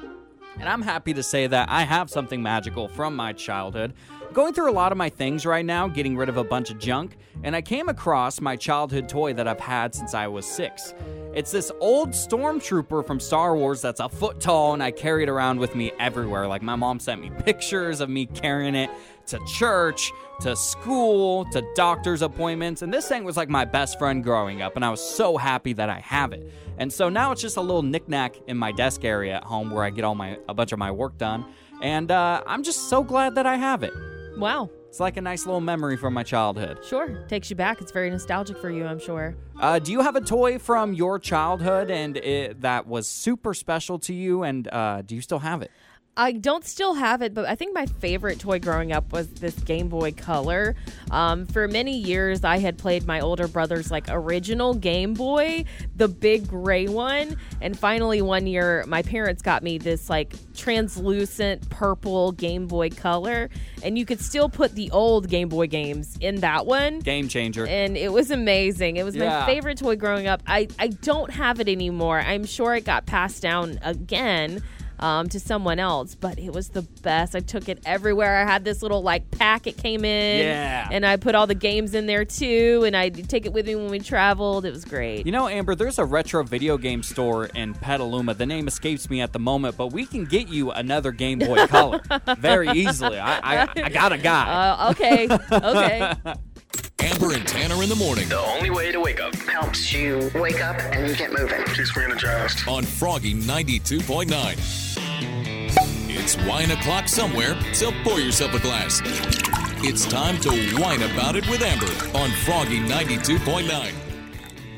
And 0.59 0.69
I'm 0.69 0.81
happy 0.81 1.13
to 1.13 1.23
say 1.23 1.47
that 1.47 1.69
I 1.69 1.83
have 1.83 2.09
something 2.09 2.41
magical 2.41 2.87
from 2.87 3.15
my 3.15 3.33
childhood. 3.33 3.93
Going 4.33 4.53
through 4.53 4.71
a 4.71 4.73
lot 4.73 4.91
of 4.91 4.97
my 4.97 5.09
things 5.09 5.45
right 5.45 5.65
now, 5.65 5.87
getting 5.87 6.17
rid 6.17 6.29
of 6.29 6.37
a 6.37 6.43
bunch 6.43 6.71
of 6.71 6.79
junk, 6.79 7.17
and 7.43 7.55
I 7.55 7.61
came 7.61 7.87
across 7.89 8.41
my 8.41 8.55
childhood 8.55 9.07
toy 9.07 9.33
that 9.33 9.47
I've 9.47 9.59
had 9.59 9.93
since 9.93 10.13
I 10.13 10.27
was 10.27 10.45
six. 10.45 10.93
It's 11.35 11.51
this 11.51 11.71
old 11.79 12.11
stormtrooper 12.11 13.05
from 13.05 13.19
Star 13.19 13.55
Wars 13.55 13.81
that's 13.81 13.99
a 13.99 14.09
foot 14.09 14.39
tall, 14.39 14.73
and 14.73 14.81
I 14.81 14.91
carry 14.91 15.23
it 15.23 15.29
around 15.29 15.59
with 15.59 15.75
me 15.75 15.91
everywhere. 15.99 16.47
Like, 16.47 16.61
my 16.61 16.75
mom 16.75 16.99
sent 16.99 17.21
me 17.21 17.29
pictures 17.29 18.01
of 18.01 18.09
me 18.09 18.25
carrying 18.25 18.75
it 18.75 18.89
to 19.27 19.39
church, 19.45 20.11
to 20.41 20.55
school, 20.55 21.45
to 21.51 21.63
doctor's 21.75 22.21
appointments, 22.21 22.81
and 22.81 22.93
this 22.93 23.07
thing 23.07 23.23
was 23.23 23.37
like 23.37 23.49
my 23.49 23.65
best 23.65 23.97
friend 23.97 24.23
growing 24.23 24.61
up, 24.61 24.75
and 24.75 24.83
I 24.83 24.89
was 24.89 25.01
so 25.01 25.37
happy 25.37 25.73
that 25.73 25.89
I 25.89 25.99
have 25.99 26.33
it. 26.33 26.51
And 26.77 26.91
so 26.91 27.09
now 27.09 27.31
it's 27.31 27.41
just 27.41 27.57
a 27.57 27.61
little 27.61 27.83
knickknack 27.83 28.35
in 28.47 28.57
my 28.57 28.71
desk 28.71 29.05
area 29.05 29.35
at 29.35 29.43
home 29.43 29.69
where 29.71 29.83
I 29.83 29.89
get 29.89 30.03
all 30.03 30.15
my 30.15 30.37
a 30.49 30.53
bunch 30.53 30.71
of 30.71 30.79
my 30.79 30.91
work 30.91 31.17
done, 31.17 31.45
and 31.81 32.11
uh, 32.11 32.43
I'm 32.45 32.63
just 32.63 32.89
so 32.89 33.03
glad 33.03 33.35
that 33.35 33.45
I 33.45 33.55
have 33.55 33.83
it. 33.83 33.93
Wow. 34.37 34.69
It's 34.93 34.99
like 34.99 35.17
a 35.17 35.21
nice 35.21 35.47
little 35.47 35.59
memory 35.61 35.97
from 35.97 36.13
my 36.13 36.21
childhood. 36.21 36.77
Sure. 36.85 37.25
Takes 37.27 37.49
you 37.49 37.55
back. 37.55 37.81
It's 37.81 37.91
very 37.91 38.11
nostalgic 38.11 38.59
for 38.59 38.69
you, 38.69 38.85
I'm 38.85 38.99
sure. 38.99 39.35
Uh, 39.59 39.79
do 39.79 39.91
you 39.91 40.01
have 40.01 40.15
a 40.15 40.21
toy 40.21 40.59
from 40.59 40.93
your 40.93 41.17
childhood 41.17 41.89
and 41.89 42.15
it, 42.17 42.61
that 42.61 42.85
was 42.85 43.07
super 43.07 43.55
special 43.55 43.97
to 43.99 44.13
you, 44.13 44.43
and 44.43 44.67
uh, 44.67 45.01
do 45.01 45.15
you 45.15 45.21
still 45.21 45.39
have 45.39 45.63
it? 45.63 45.71
I 46.15 46.33
don't 46.33 46.63
still 46.63 46.93
have 46.93 47.23
it, 47.23 47.33
but 47.33 47.45
I 47.45 47.55
think 47.55 47.73
my 47.73 47.87
favorite 47.87 48.39
toy 48.39 48.59
growing 48.59 48.91
up 48.91 49.11
was 49.11 49.27
this 49.29 49.55
Game 49.55 49.89
Boy 49.89 50.11
Color. 50.11 50.75
Um, 51.09 51.47
for 51.47 51.67
many 51.67 51.97
years, 51.97 52.43
I 52.43 52.59
had 52.59 52.77
played 52.77 53.07
my 53.07 53.19
older 53.19 53.47
brother's 53.47 53.89
like 53.89 54.05
original 54.09 54.75
Game 54.75 55.15
Boy, 55.15 55.65
the 55.95 56.07
big 56.07 56.47
gray 56.47 56.87
one. 56.87 57.35
And 57.61 57.77
finally, 57.77 58.21
one 58.21 58.45
year, 58.45 58.83
my 58.87 59.01
parents 59.01 59.41
got 59.41 59.63
me 59.63 59.79
this 59.79 60.07
like 60.07 60.35
translucent 60.55 61.67
purple 61.71 62.31
Game 62.33 62.67
Boy 62.67 62.89
Color. 62.89 63.49
And 63.81 63.97
you 63.97 64.05
could 64.05 64.21
still 64.21 64.49
put 64.49 64.75
the 64.75 64.91
old 64.91 65.29
Game 65.29 65.49
Boy 65.49 65.65
games 65.65 66.15
in 66.21 66.35
that 66.41 66.67
one. 66.67 66.99
Game 66.99 67.27
changer. 67.27 67.65
And 67.65 67.97
it 67.97 68.11
was 68.13 68.29
amazing. 68.29 68.97
It 68.97 69.03
was 69.03 69.15
Yeah. 69.15 69.39
my 69.39 69.45
favorite 69.47 69.79
toy 69.79 69.95
growing 69.95 70.27
up. 70.27 70.43
I, 70.45 70.67
I 70.77 70.87
don't 70.89 71.31
have 71.31 71.59
it 71.59 71.67
anymore. 71.67 72.19
I'm 72.19 72.45
sure 72.45 72.75
it 72.75 72.85
got 72.85 73.07
passed 73.07 73.41
down 73.41 73.79
again 73.81 74.61
um, 75.03 75.27
to 75.27 75.39
someone 75.39 75.79
else, 75.79 76.15
but 76.15 76.39
it 76.39 76.53
was 76.53 76.69
the 76.69 76.81
best. 77.01 77.35
I 77.35 77.41
took 77.41 77.67
it 77.67 77.79
everywhere. 77.85 78.37
I 78.37 78.49
had 78.49 78.63
this 78.63 78.81
little 78.81 79.03
like 79.03 79.29
pack 79.31 79.67
it 79.67 79.75
came 79.75 80.05
in. 80.05 80.45
Yeah. 80.45 80.87
And 80.89 81.05
I 81.05 81.17
put 81.17 81.35
all 81.35 81.45
the 81.45 81.53
games 81.53 81.93
in 81.93 82.05
there 82.05 82.23
too. 82.23 82.83
And 82.85 82.95
I'd 82.95 83.27
take 83.27 83.45
it 83.45 83.51
with 83.51 83.67
me 83.67 83.75
when 83.75 83.91
we 83.91 83.99
traveled. 83.99 84.63
It 84.65 84.71
was 84.71 84.85
great. 84.85 85.25
You 85.25 85.33
know, 85.33 85.49
Amber, 85.49 85.75
there's 85.75 85.99
a 85.99 86.05
retro 86.05 86.41
video 86.43 86.77
game 86.77 87.03
store 87.03 87.47
in 87.47 87.73
Petaluma. 87.73 88.33
The 88.33 88.45
name 88.45 88.65
escapes 88.65 89.09
me 89.09 89.19
at 89.19 89.33
the 89.33 89.39
moment, 89.39 89.75
but 89.75 89.87
we 89.87 90.05
can 90.05 90.23
get 90.23 90.47
you 90.47 90.71
another 90.71 91.11
Game 91.11 91.39
Boy 91.39 91.67
Color 91.67 92.01
very 92.37 92.69
easily. 92.69 93.19
I, 93.19 93.65
I, 93.65 93.69
I 93.75 93.89
got 93.89 94.13
a 94.13 94.17
guy. 94.17 94.77
Uh, 94.79 94.91
okay. 94.91 95.27
okay. 95.51 96.13
Amber 96.99 97.33
and 97.33 97.45
Tanner 97.45 97.83
in 97.83 97.89
the 97.89 97.95
morning 97.95 98.29
The 98.29 98.39
only 98.39 98.69
way 98.69 98.93
to 98.93 99.01
wake 99.01 99.19
up. 99.19 99.35
Helps 99.35 99.91
you 99.91 100.31
wake 100.33 100.63
up 100.63 100.79
and 100.79 101.09
you 101.09 101.15
get 101.17 101.33
moving. 101.33 101.61
Keeps 101.65 101.95
me 101.97 102.05
energized. 102.05 102.65
on 102.69 102.83
Froggy 102.83 103.33
92.9. 103.33 104.82
It's 106.25 106.37
wine 106.45 106.71
o'clock 106.71 107.09
somewhere, 107.09 107.53
so 107.73 107.91
pour 108.05 108.17
yourself 108.17 108.53
a 108.53 108.59
glass. 108.59 109.01
It's 109.83 110.05
time 110.05 110.39
to 110.39 110.51
whine 110.79 111.01
about 111.01 111.35
it 111.35 111.45
with 111.49 111.61
Amber 111.61 111.91
on 112.17 112.29
Froggy 112.45 112.79
92.9. 112.79 113.91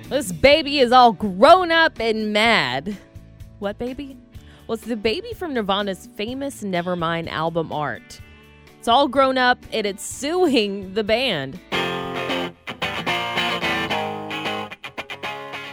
This 0.10 0.32
baby 0.32 0.80
is 0.80 0.92
all 0.92 1.12
grown 1.12 1.72
up 1.72 2.00
and 2.00 2.34
mad. 2.34 2.98
What 3.60 3.78
baby? 3.78 4.18
Well, 4.66 4.74
it's 4.74 4.86
the 4.86 4.96
baby 4.96 5.34
from 5.34 5.54
Nirvana's 5.54 6.10
famous 6.16 6.64
Nevermind 6.64 7.28
album 7.28 7.72
art. 7.72 8.20
It's 8.80 8.88
all 8.88 9.08
grown 9.08 9.38
up 9.38 9.60
and 9.72 9.86
it's 9.86 10.04
suing 10.04 10.96
the 10.96 11.04
band. 11.04 11.60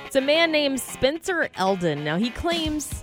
It's 0.05 0.17
a 0.17 0.21
man 0.21 0.53
named 0.53 0.81
Spencer 0.81 1.49
Elden. 1.55 2.05
Now, 2.05 2.19
he 2.19 2.29
claims 2.29 3.03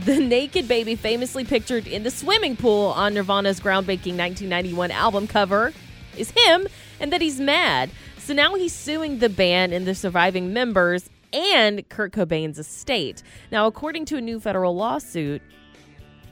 the 0.00 0.18
naked 0.18 0.66
baby 0.66 0.96
famously 0.96 1.44
pictured 1.44 1.86
in 1.86 2.02
the 2.02 2.10
swimming 2.10 2.56
pool 2.56 2.86
on 2.96 3.14
Nirvana's 3.14 3.60
groundbreaking 3.60 4.18
1991 4.18 4.90
album 4.90 5.28
cover 5.28 5.72
is 6.16 6.32
him 6.32 6.66
and 6.98 7.12
that 7.12 7.20
he's 7.20 7.40
mad. 7.40 7.90
So 8.18 8.34
now 8.34 8.54
he's 8.56 8.72
suing 8.72 9.20
the 9.20 9.28
band 9.28 9.72
and 9.72 9.86
the 9.86 9.94
surviving 9.94 10.52
members 10.52 11.08
and 11.32 11.88
Kurt 11.88 12.12
Cobain's 12.12 12.58
estate. 12.58 13.22
Now, 13.52 13.66
according 13.66 14.06
to 14.06 14.16
a 14.16 14.20
new 14.20 14.40
federal 14.40 14.74
lawsuit, 14.74 15.42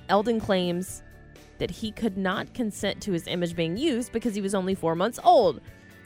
Elden 0.08 0.40
claims 0.40 1.02
that 1.58 1.70
he 1.70 1.92
could 1.92 2.16
not 2.16 2.54
consent 2.54 3.00
to 3.02 3.12
his 3.12 3.28
image 3.28 3.54
being 3.54 3.76
used 3.76 4.10
because 4.10 4.34
he 4.34 4.40
was 4.40 4.54
only 4.54 4.74
four 4.74 4.96
months 4.96 5.20
old. 5.22 5.60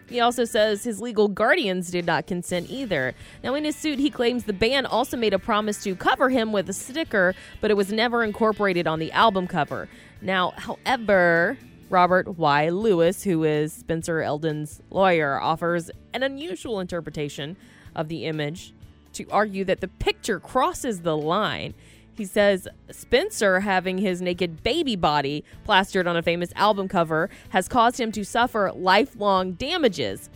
He 0.09 0.21
also 0.21 0.45
says 0.45 0.85
his 0.85 1.01
legal 1.01 1.29
guardians 1.29 1.91
did 1.91 2.07
not 2.07 2.27
consent 2.27 2.71
either. 2.71 3.15
Now, 3.43 3.55
in 3.55 3.65
his 3.65 3.75
suit, 3.75 3.99
he 3.99 4.11
claims 4.11 4.45
the 4.45 4.53
band 4.53 4.87
also 4.87 5.17
made 5.17 5.35
a 5.35 5.39
promise 5.39 5.83
to 5.83 5.97
cover 5.97 6.29
him 6.29 6.53
with 6.53 6.69
a 6.69 6.73
sticker, 6.73 7.35
but 7.61 7.71
it 7.71 7.77
was 7.77 7.93
never 7.93 8.23
incorporated 8.23 8.87
on 8.87 9.01
the 9.01 9.11
album 9.13 9.49
cover. 9.49 9.89
Now, 10.23 10.53
however, 10.57 11.59
Robert 11.91 12.39
Y. 12.39 12.69
Lewis, 12.69 13.25
who 13.25 13.45
is 13.45 13.73
Spencer 13.73 14.21
Elden's 14.23 14.81
lawyer, 14.91 15.41
offers 15.41 15.91
an 16.15 16.23
unusual 16.23 16.81
interpretation 16.81 17.57
of 17.95 18.09
the 18.09 18.27
image 18.27 18.75
to 19.13 19.27
argue 19.31 19.65
that 19.65 19.81
the 19.81 19.89
picture 19.89 20.39
crosses 20.39 21.01
the 21.01 21.17
line. 21.17 21.75
He 22.17 22.25
says 22.25 22.67
Spencer 22.91 23.61
having 23.61 23.99
his 23.99 24.23
naked 24.23 24.63
baby 24.63 24.97
body 24.97 25.45
plastered 25.65 26.07
on 26.07 26.17
a 26.17 26.23
famous 26.23 26.51
album 26.57 26.89
cover 26.89 27.29
has 27.51 27.69
caused 27.69 28.01
him 28.01 28.11
to 28.13 28.25
suffer 28.25 28.73
lifelong 28.75 29.53
damages. 29.53 30.31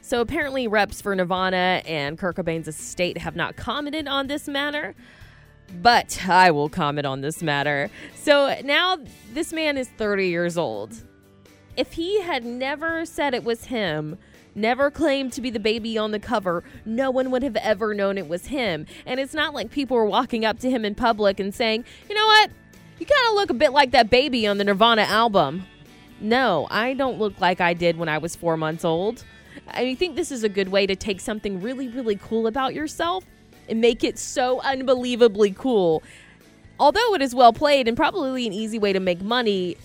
So 0.00 0.20
apparently, 0.20 0.66
reps 0.66 1.00
for 1.00 1.14
Nirvana 1.14 1.82
and 1.86 2.18
Kurt 2.18 2.36
Cobain's 2.36 2.66
estate 2.66 3.18
have 3.18 3.36
not 3.36 3.56
commented 3.56 4.08
on 4.08 4.26
this 4.26 4.48
matter. 4.48 4.94
But 5.80 6.26
I 6.28 6.50
will 6.50 6.68
comment 6.68 7.06
on 7.06 7.20
this 7.20 7.42
matter. 7.42 7.90
So 8.14 8.58
now 8.64 8.98
this 9.32 9.52
man 9.52 9.78
is 9.78 9.88
30 9.88 10.28
years 10.28 10.58
old. 10.58 10.92
If 11.76 11.92
he 11.92 12.20
had 12.20 12.44
never 12.44 13.06
said 13.06 13.32
it 13.32 13.44
was 13.44 13.66
him, 13.66 14.18
never 14.54 14.90
claimed 14.90 15.32
to 15.34 15.40
be 15.40 15.50
the 15.50 15.60
baby 15.60 15.96
on 15.98 16.10
the 16.10 16.18
cover, 16.18 16.64
no 16.84 17.10
one 17.10 17.30
would 17.30 17.42
have 17.42 17.56
ever 17.56 17.94
known 17.94 18.18
it 18.18 18.28
was 18.28 18.46
him. 18.46 18.86
And 19.06 19.18
it's 19.20 19.34
not 19.34 19.54
like 19.54 19.70
people 19.70 19.96
were 19.96 20.06
walking 20.06 20.44
up 20.44 20.58
to 20.60 20.70
him 20.70 20.84
in 20.84 20.94
public 20.94 21.40
and 21.40 21.54
saying, 21.54 21.84
you 22.08 22.14
know 22.14 22.26
what? 22.26 22.50
You 22.98 23.06
kind 23.06 23.28
of 23.28 23.34
look 23.34 23.50
a 23.50 23.54
bit 23.54 23.72
like 23.72 23.90
that 23.92 24.10
baby 24.10 24.46
on 24.46 24.58
the 24.58 24.64
Nirvana 24.64 25.02
album. 25.02 25.64
No, 26.20 26.68
I 26.70 26.94
don't 26.94 27.18
look 27.18 27.40
like 27.40 27.60
I 27.60 27.74
did 27.74 27.96
when 27.96 28.08
I 28.08 28.18
was 28.18 28.36
four 28.36 28.56
months 28.56 28.84
old. 28.84 29.24
I 29.68 29.94
think 29.96 30.16
this 30.16 30.30
is 30.30 30.44
a 30.44 30.48
good 30.48 30.68
way 30.68 30.86
to 30.86 30.94
take 30.94 31.20
something 31.20 31.60
really, 31.60 31.88
really 31.88 32.16
cool 32.16 32.46
about 32.46 32.74
yourself 32.74 33.24
and 33.68 33.80
make 33.80 34.04
it 34.04 34.18
so 34.18 34.60
unbelievably 34.60 35.52
cool. 35.52 36.02
Although 36.78 37.14
it 37.14 37.22
is 37.22 37.34
well 37.34 37.52
played 37.52 37.88
and 37.88 37.96
probably 37.96 38.46
an 38.46 38.52
easy 38.52 38.78
way 38.78 38.92
to 38.92 39.00
make 39.00 39.20
money, 39.20 39.76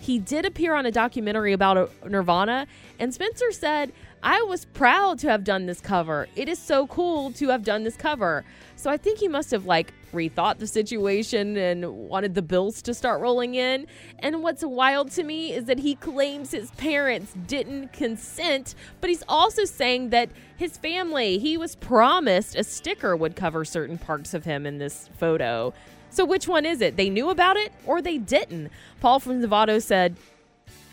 he 0.00 0.18
did 0.18 0.44
appear 0.44 0.74
on 0.74 0.84
a 0.84 0.90
documentary 0.90 1.52
about 1.52 1.76
uh, 1.76 1.86
Nirvana, 2.08 2.66
and 2.98 3.14
Spencer 3.14 3.52
said, 3.52 3.92
I 4.24 4.40
was 4.42 4.66
proud 4.66 5.18
to 5.20 5.28
have 5.28 5.42
done 5.42 5.66
this 5.66 5.80
cover. 5.80 6.28
It 6.36 6.48
is 6.48 6.58
so 6.58 6.86
cool 6.86 7.32
to 7.32 7.48
have 7.48 7.64
done 7.64 7.82
this 7.82 7.96
cover. 7.96 8.44
So 8.76 8.88
I 8.88 8.96
think 8.96 9.18
he 9.18 9.26
must 9.26 9.50
have 9.50 9.66
like 9.66 9.92
rethought 10.12 10.58
the 10.58 10.66
situation 10.68 11.56
and 11.56 12.08
wanted 12.08 12.36
the 12.36 12.42
bills 12.42 12.82
to 12.82 12.94
start 12.94 13.20
rolling 13.20 13.56
in. 13.56 13.86
And 14.20 14.42
what's 14.42 14.64
wild 14.64 15.10
to 15.12 15.24
me 15.24 15.52
is 15.52 15.64
that 15.64 15.80
he 15.80 15.96
claims 15.96 16.52
his 16.52 16.70
parents 16.72 17.34
didn't 17.48 17.92
consent, 17.92 18.76
but 19.00 19.10
he's 19.10 19.24
also 19.28 19.64
saying 19.64 20.10
that 20.10 20.30
his 20.56 20.76
family, 20.76 21.38
he 21.38 21.56
was 21.56 21.74
promised 21.74 22.54
a 22.54 22.62
sticker 22.62 23.16
would 23.16 23.34
cover 23.34 23.64
certain 23.64 23.98
parts 23.98 24.34
of 24.34 24.44
him 24.44 24.66
in 24.66 24.78
this 24.78 25.08
photo. 25.18 25.74
So 26.10 26.24
which 26.24 26.46
one 26.46 26.66
is 26.66 26.80
it? 26.80 26.96
They 26.96 27.10
knew 27.10 27.30
about 27.30 27.56
it 27.56 27.72
or 27.86 28.00
they 28.00 28.18
didn't? 28.18 28.70
Paul 29.00 29.18
from 29.18 29.40
Nevada 29.40 29.80
said, 29.80 30.16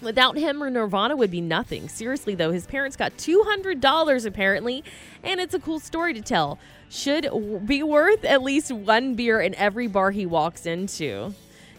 Without 0.02 0.38
him, 0.38 0.60
Nirvana 0.60 1.16
would 1.16 1.32
be 1.32 1.42
nothing. 1.42 1.90
Seriously, 1.90 2.34
though, 2.36 2.52
his 2.52 2.66
parents 2.66 2.96
got 2.96 3.18
$200 3.18 4.26
apparently, 4.26 4.84
and 5.24 5.42
it's 5.42 5.54
a 5.54 5.60
cool 5.60 5.80
story 5.80 6.14
to 6.14 6.22
tell. 6.22 6.58
Should 6.90 7.30
be 7.66 7.84
worth 7.84 8.24
at 8.24 8.42
least 8.42 8.72
one 8.72 9.16
beer 9.16 9.42
in 9.42 9.54
every 9.56 9.88
bar 9.88 10.12
he 10.12 10.26
walks 10.26 10.66
into. 10.66 11.34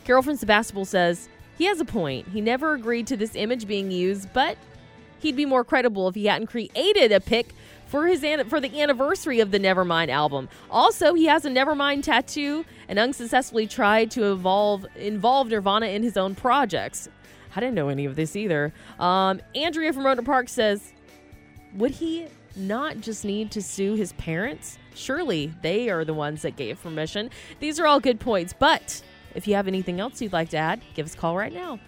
Carol 0.05 0.23
from 0.23 0.37
Sebastopol 0.37 0.85
says, 0.85 1.29
He 1.57 1.65
has 1.65 1.81
a 1.81 1.85
point. 1.85 2.29
He 2.29 2.41
never 2.41 2.75
agreed 2.75 3.07
to 3.09 3.17
this 3.17 3.35
image 3.35 3.67
being 3.67 3.91
used, 3.91 4.33
but 4.33 4.57
he'd 5.19 5.37
be 5.37 5.47
more 5.47 5.65
credible 5.65 6.07
if 6.09 6.15
he 6.15 6.27
hadn't 6.27 6.49
created 6.49 7.13
a 7.13 7.21
pic 7.21 7.55
for 7.87 8.07
his 8.07 8.23
an- 8.23 8.49
for 8.49 8.61
the 8.61 8.81
anniversary 8.81 9.41
of 9.41 9.51
the 9.51 9.59
Nevermind 9.59 10.11
album. 10.11 10.49
Also, 10.71 11.15
he 11.15 11.27
has 11.27 11.45
a 11.45 11.51
Nevermind 11.51 12.05
tattoo 12.05 12.65
and 12.89 12.99
unsuccessfully 12.99 13.67
tried 13.67 14.11
to 14.13 14.31
evolve 14.31 14.87
involve 14.95 15.49
Nirvana 15.49 15.87
in 15.87 16.03
his 16.03 16.17
own 16.17 16.35
projects. 16.35 17.09
I 17.55 17.61
didn't 17.61 17.75
know 17.75 17.89
any 17.89 18.05
of 18.05 18.17
this 18.17 18.37
either. 18.37 18.73
Um, 18.99 19.41
Andrea 19.55 19.93
from 19.93 20.05
Rohnert 20.05 20.25
Park 20.25 20.49
says, 20.49 20.93
would 21.75 21.93
he 21.93 22.27
not 22.57 23.01
just 23.01 23.25
need 23.25 23.51
to 23.53 23.63
sue 23.63 23.95
his 23.95 24.13
parents? 24.15 24.79
Surely 24.95 25.53
they 25.63 25.89
are 25.89 26.05
the 26.05 26.15
ones 26.15 26.43
that 26.43 26.57
gave 26.57 26.83
permission. 26.83 27.31
These 27.61 27.79
are 27.79 27.87
all 27.87 28.01
good 28.01 28.21
points, 28.21 28.55
but 28.59 29.03
if 29.35 29.47
you 29.47 29.55
have 29.55 29.69
anything 29.69 30.01
else 30.01 30.21
you'd 30.21 30.33
like 30.33 30.51
to 30.51 30.57
add, 30.57 30.81
give 30.95 31.07
us 31.07 31.15
a 31.15 31.19
call 31.19 31.37
right 31.37 31.53
now. 31.53 31.79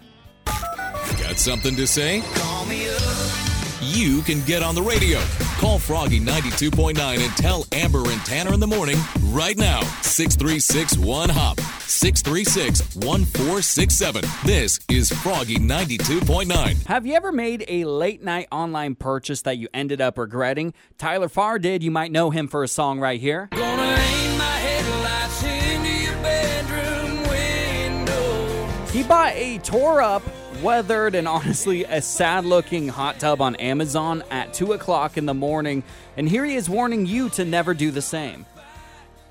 Got 0.45 1.37
something 1.37 1.75
to 1.75 1.85
say? 1.85 2.21
Call 2.33 2.65
me 2.65 2.89
up. 2.89 3.62
You 3.83 4.21
can 4.21 4.39
get 4.41 4.63
on 4.63 4.75
the 4.75 4.81
radio. 4.81 5.19
Call 5.57 5.77
Froggy 5.77 6.19
92.9 6.19 6.97
and 6.97 7.31
tell 7.35 7.65
Amber 7.73 8.09
and 8.09 8.21
Tanner 8.25 8.53
in 8.53 8.59
the 8.61 8.67
morning 8.67 8.97
right 9.25 9.57
now. 9.57 9.81
636 10.01 10.97
1 10.97 11.29
Hop. 11.29 11.59
636 11.59 12.95
1467. 12.95 14.23
This 14.45 14.79
is 14.89 15.11
Froggy 15.11 15.57
92.9. 15.57 16.85
Have 16.85 17.05
you 17.05 17.13
ever 17.13 17.31
made 17.33 17.65
a 17.67 17.83
late 17.83 18.23
night 18.23 18.47
online 18.51 18.95
purchase 18.95 19.41
that 19.43 19.57
you 19.57 19.67
ended 19.73 19.99
up 19.99 20.17
regretting? 20.17 20.73
Tyler 20.97 21.27
Farr 21.29 21.59
did. 21.59 21.83
You 21.83 21.91
might 21.91 22.11
know 22.11 22.29
him 22.29 22.47
for 22.47 22.63
a 22.63 22.67
song 22.69 22.99
right 22.99 23.19
here. 23.19 23.49
Gonna 23.51 23.81
aim 23.83 24.37
my 24.37 24.43
headlights 24.45 25.43
into 25.43 26.03
your 26.03 26.15
bedroom 26.23 27.27
window. 27.27 28.87
He 28.91 29.03
bought 29.03 29.33
a 29.33 29.57
tore 29.59 30.01
up, 30.01 30.23
weathered, 30.63 31.13
and 31.13 31.27
honestly 31.27 31.83
a 31.83 32.01
sad 32.01 32.45
looking 32.45 32.87
hot 32.87 33.19
tub 33.19 33.41
on 33.41 33.55
Amazon 33.57 34.23
at 34.31 34.53
2 34.53 34.73
o'clock 34.73 35.17
in 35.17 35.25
the 35.25 35.33
morning, 35.33 35.83
and 36.17 36.27
here 36.27 36.45
he 36.45 36.55
is 36.55 36.69
warning 36.69 37.05
you 37.05 37.29
to 37.29 37.45
never 37.45 37.73
do 37.73 37.91
the 37.91 38.01
same. 38.01 38.45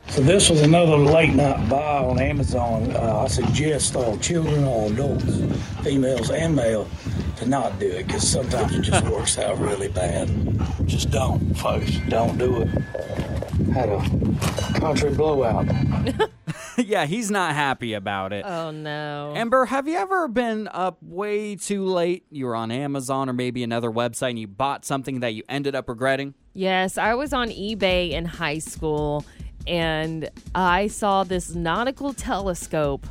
So 0.09 0.21
this 0.21 0.51
was 0.51 0.61
another 0.61 0.97
late 0.97 1.33
night 1.33 1.69
buy 1.71 1.99
on 1.99 2.19
Amazon. 2.19 2.95
Uh, 2.95 3.23
I 3.25 3.29
suggest 3.29 3.97
all 3.97 4.19
children, 4.19 4.65
all 4.65 4.93
adults, 4.93 5.25
females 5.83 6.31
and 6.31 6.55
male, 6.55 6.89
to 7.37 7.47
not 7.47 7.79
do 7.79 7.87
it 7.87 8.07
because 8.07 8.29
sometimes 8.29 8.75
it 8.75 8.83
just 8.83 9.05
works 9.07 9.39
out 9.39 9.59
really 9.59 9.89
bad. 9.89 10.29
Just 10.87 11.11
don't, 11.11 11.57
folks. 11.57 11.93
Don't 12.09 12.37
do 12.37 12.63
it. 12.63 12.69
Had 13.73 13.89
a 13.89 14.81
country 14.81 15.15
blowout. 15.15 15.67
yeah, 16.93 17.07
he's 17.07 17.31
not 17.31 17.55
happy 17.55 17.95
about 17.95 18.35
it. 18.35 18.45
Oh 18.45 18.71
no. 18.71 19.33
Amber, 19.35 19.65
have 19.65 19.89
you 19.89 19.97
ever 19.97 20.29
been 20.29 20.69
up 20.69 20.99
way 21.03 21.57
too 21.57 21.87
late? 21.87 22.27
You 22.31 22.45
were 22.45 22.55
on 22.55 22.71
Amazon 22.71 23.31
or 23.31 23.33
maybe 23.33 23.65
another 23.65 23.91
website 23.91 24.31
and 24.31 24.39
you 24.39 24.47
bought 24.47 24.85
something 24.85 25.21
that 25.21 25.31
you 25.31 25.43
ended 25.49 25.75
up 25.75 25.89
regretting? 25.89 26.35
Yes, 26.53 26.99
I 26.99 27.15
was 27.15 27.33
on 27.33 27.49
eBay 27.49 28.11
in 28.11 28.27
high 28.27 28.59
school 28.59 29.25
and 29.67 30.29
I 30.55 30.89
saw 30.89 31.25
this 31.25 31.55
nautical 31.55 32.13
telescope. 32.13 33.07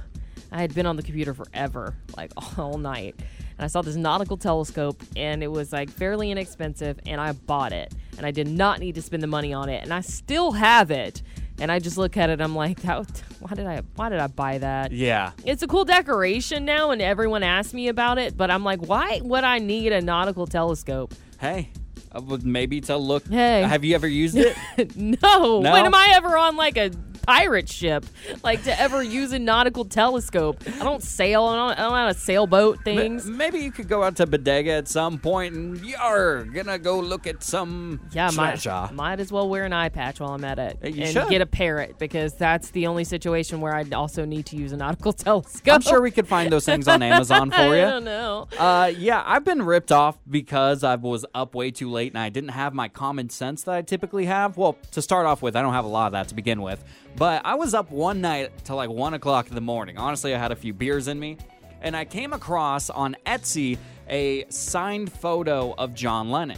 I 0.51 0.61
had 0.61 0.75
been 0.75 0.85
on 0.85 0.95
the 0.95 1.01
computer 1.01 1.33
forever, 1.33 1.95
like 2.15 2.31
all 2.59 2.77
night. 2.77 3.15
And 3.17 3.65
I 3.65 3.67
saw 3.67 3.81
this 3.81 3.95
nautical 3.95 4.37
telescope 4.37 5.01
and 5.15 5.41
it 5.41 5.49
was 5.49 5.73
like 5.73 5.89
fairly 5.89 6.29
inexpensive 6.29 6.99
and 7.07 7.19
I 7.19 7.31
bought 7.31 7.73
it. 7.73 7.95
And 8.17 8.27
I 8.27 8.31
did 8.31 8.47
not 8.47 8.79
need 8.79 8.93
to 8.93 9.01
spend 9.01 9.23
the 9.23 9.27
money 9.27 9.53
on 9.53 9.69
it 9.69 9.81
and 9.81 9.91
I 9.91 10.01
still 10.01 10.51
have 10.51 10.91
it. 10.91 11.23
And 11.61 11.71
I 11.71 11.77
just 11.77 11.95
look 11.95 12.17
at 12.17 12.31
it 12.31 12.41
I'm 12.41 12.55
like, 12.55 12.81
that 12.81 13.23
why 13.39 13.53
did 13.53 13.67
I 13.67 13.81
why 13.95 14.09
did 14.09 14.19
I 14.19 14.27
buy 14.27 14.57
that? 14.57 14.91
Yeah. 14.91 15.31
It's 15.45 15.61
a 15.61 15.67
cool 15.67 15.85
decoration 15.85 16.65
now 16.65 16.89
and 16.89 17.01
everyone 17.01 17.43
asks 17.43 17.73
me 17.73 17.87
about 17.87 18.17
it, 18.17 18.35
but 18.35 18.49
I'm 18.49 18.63
like, 18.63 18.81
why 18.81 19.21
would 19.23 19.43
I 19.43 19.59
need 19.59 19.91
a 19.93 20.01
nautical 20.01 20.47
telescope? 20.47 21.13
Hey, 21.39 21.69
uh, 22.11 22.21
maybe 22.43 22.81
to 22.81 22.97
look. 22.97 23.27
Hey. 23.27 23.61
Have 23.61 23.83
you 23.83 23.93
ever 23.93 24.07
used 24.07 24.35
it? 24.37 24.57
no. 24.95 25.61
No? 25.61 25.71
When 25.71 25.85
am 25.85 25.93
I 25.93 26.13
ever 26.15 26.35
on 26.35 26.57
like 26.57 26.77
a 26.77 26.91
pirate 27.23 27.69
ship? 27.69 28.05
Like 28.43 28.63
to 28.63 28.79
ever 28.79 29.01
use 29.03 29.31
a 29.31 29.39
nautical 29.39 29.85
telescope? 29.85 30.63
I 30.67 30.83
don't 30.83 31.03
sail. 31.03 31.45
I 31.45 31.55
don't, 31.55 31.79
I 31.79 31.81
don't 31.83 31.93
have 31.95 32.15
a 32.15 32.19
sailboat 32.19 32.83
things. 32.83 33.25
M- 33.27 33.37
Maybe 33.37 33.59
you 33.59 33.71
could 33.71 33.87
go 33.87 34.03
out 34.03 34.15
to 34.17 34.27
Bodega 34.27 34.71
at 34.71 34.87
some 34.87 35.17
point 35.17 35.55
and 35.55 35.79
you're 35.85 36.43
gonna 36.45 36.79
go 36.79 36.99
look 36.99 37.27
at 37.27 37.43
some 37.43 37.99
yeah, 38.11 38.29
might, 38.35 38.65
might 38.93 39.19
as 39.19 39.31
well 39.31 39.49
wear 39.49 39.65
an 39.65 39.73
eye 39.73 39.89
patch 39.89 40.19
while 40.19 40.31
I'm 40.33 40.43
at 40.45 40.59
it 40.59 40.77
you 40.83 41.03
and 41.03 41.11
should. 41.13 41.29
get 41.29 41.41
a 41.41 41.45
parrot 41.45 41.97
because 41.99 42.33
that's 42.33 42.69
the 42.71 42.87
only 42.87 43.03
situation 43.03 43.61
where 43.61 43.73
I'd 43.73 43.93
also 43.93 44.25
need 44.25 44.45
to 44.47 44.55
use 44.55 44.71
a 44.71 44.77
nautical 44.77 45.13
telescope. 45.13 45.73
I'm 45.73 45.81
sure 45.81 46.01
we 46.01 46.11
could 46.11 46.27
find 46.27 46.51
those 46.51 46.65
things 46.65 46.87
on 46.87 47.01
Amazon 47.01 47.51
for 47.51 47.61
you. 47.75 47.83
I 47.83 47.89
don't 47.89 48.03
know. 48.03 48.47
Uh, 48.57 48.91
yeah, 48.97 49.23
I've 49.25 49.43
been 49.43 49.61
ripped 49.63 49.91
off 49.91 50.17
because 50.29 50.83
I 50.83 50.95
was 50.95 51.25
up 51.33 51.55
way 51.55 51.71
too 51.71 51.89
late 51.89 52.11
and 52.11 52.19
I 52.19 52.29
didn't 52.29 52.49
have 52.51 52.73
my 52.73 52.87
common 52.87 53.29
sense 53.29 53.63
that 53.63 53.75
I 53.75 53.81
typically 53.81 54.25
have. 54.25 54.57
Well, 54.57 54.77
to 54.91 55.01
start 55.01 55.25
off 55.25 55.41
with, 55.41 55.55
I 55.55 55.61
don't 55.61 55.73
have 55.73 55.85
a 55.85 55.89
lot 55.89 56.07
of 56.07 56.11
that 56.13 56.27
to 56.29 56.35
begin 56.35 56.61
with. 56.61 56.83
But 57.17 57.45
I 57.45 57.55
was 57.55 57.73
up 57.73 57.91
one 57.91 58.21
night 58.21 58.51
till 58.63 58.75
like 58.77 58.89
one 58.89 59.13
o'clock 59.13 59.49
in 59.49 59.55
the 59.55 59.61
morning. 59.61 59.97
Honestly, 59.97 60.33
I 60.33 60.37
had 60.39 60.51
a 60.51 60.55
few 60.55 60.73
beers 60.73 61.07
in 61.07 61.19
me, 61.19 61.37
and 61.81 61.95
I 61.95 62.05
came 62.05 62.33
across 62.33 62.89
on 62.89 63.15
Etsy 63.25 63.77
a 64.09 64.45
signed 64.49 65.11
photo 65.11 65.73
of 65.77 65.93
John 65.93 66.31
Lennon. 66.31 66.57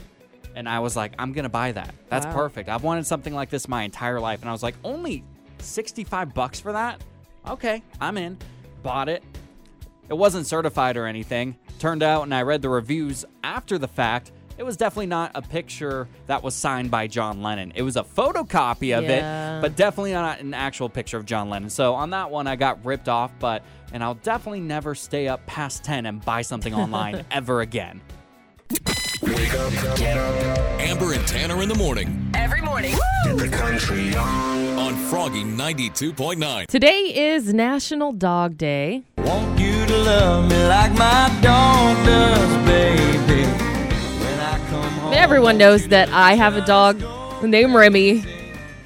And 0.55 0.69
I 0.69 0.79
was 0.79 0.95
like, 0.95 1.13
I'm 1.17 1.33
gonna 1.33 1.49
buy 1.49 1.71
that. 1.71 1.93
That's 2.09 2.25
Wow. 2.27 2.33
perfect. 2.33 2.69
I've 2.69 2.83
wanted 2.83 3.05
something 3.07 3.33
like 3.33 3.49
this 3.49 3.67
my 3.67 3.83
entire 3.83 4.19
life. 4.19 4.41
And 4.41 4.49
I 4.49 4.51
was 4.51 4.63
like, 4.63 4.75
only 4.83 5.23
65 5.59 6.33
bucks 6.33 6.59
for 6.59 6.71
that? 6.73 7.01
Okay, 7.47 7.81
I'm 7.99 8.17
in. 8.17 8.37
Bought 8.83 9.09
it. 9.09 9.23
It 10.09 10.13
wasn't 10.13 10.45
certified 10.45 10.95
or 10.97 11.07
anything. 11.07 11.55
Turned 11.79 12.03
out, 12.03 12.23
and 12.23 12.33
I 12.33 12.43
read 12.43 12.61
the 12.61 12.69
reviews 12.69 13.25
after 13.43 13.77
the 13.77 13.87
fact, 13.87 14.31
it 14.57 14.63
was 14.63 14.77
definitely 14.77 15.07
not 15.07 15.31
a 15.35 15.41
picture 15.41 16.07
that 16.27 16.43
was 16.43 16.53
signed 16.55 16.91
by 16.91 17.07
John 17.07 17.41
Lennon. 17.41 17.71
It 17.75 17.81
was 17.81 17.95
a 17.97 18.03
photocopy 18.03 18.97
of 18.97 19.03
Yeah. 19.05 19.57
it, 19.57 19.61
but 19.61 19.75
definitely 19.75 20.13
not 20.13 20.39
an 20.39 20.53
actual 20.53 20.89
picture 20.89 21.17
of 21.17 21.25
John 21.25 21.49
Lennon. 21.49 21.69
So 21.69 21.93
on 21.95 22.11
that 22.11 22.29
one, 22.31 22.47
I 22.47 22.55
got 22.55 22.83
ripped 22.85 23.09
off, 23.09 23.31
but, 23.39 23.63
and 23.91 24.03
I'll 24.03 24.15
definitely 24.15 24.61
never 24.61 24.93
stay 24.95 25.27
up 25.27 25.45
past 25.47 25.83
10 25.83 26.05
and 26.05 26.23
buy 26.23 26.41
something 26.43 26.73
online 26.73 27.25
ever 27.31 27.61
again. 27.61 28.01
Amber 30.79 31.13
and 31.13 31.25
Tanner 31.27 31.61
in 31.61 31.69
the 31.69 31.75
morning 31.75 32.31
Every 32.33 32.61
morning. 32.61 32.93
In 33.27 33.37
the 33.37 33.47
country. 33.47 34.15
on 34.15 34.95
Froggy 35.09 35.43
92.9. 35.43 36.67
Today 36.67 37.13
is 37.33 37.53
National 37.53 38.11
Dog 38.11 38.57
Day. 38.57 39.03
Want 39.17 39.59
you 39.59 39.85
to 39.85 39.97
love 39.97 40.49
me 40.49 40.63
like 40.67 40.91
my 40.93 41.39
dog 41.41 42.05
does, 42.05 42.65
baby. 42.67 43.62
Everyone 45.23 45.57
knows 45.57 45.87
that 45.87 46.09
I 46.09 46.33
have 46.33 46.57
a 46.57 46.65
dog 46.65 47.01
named 47.41 47.73
Remy, 47.73 48.25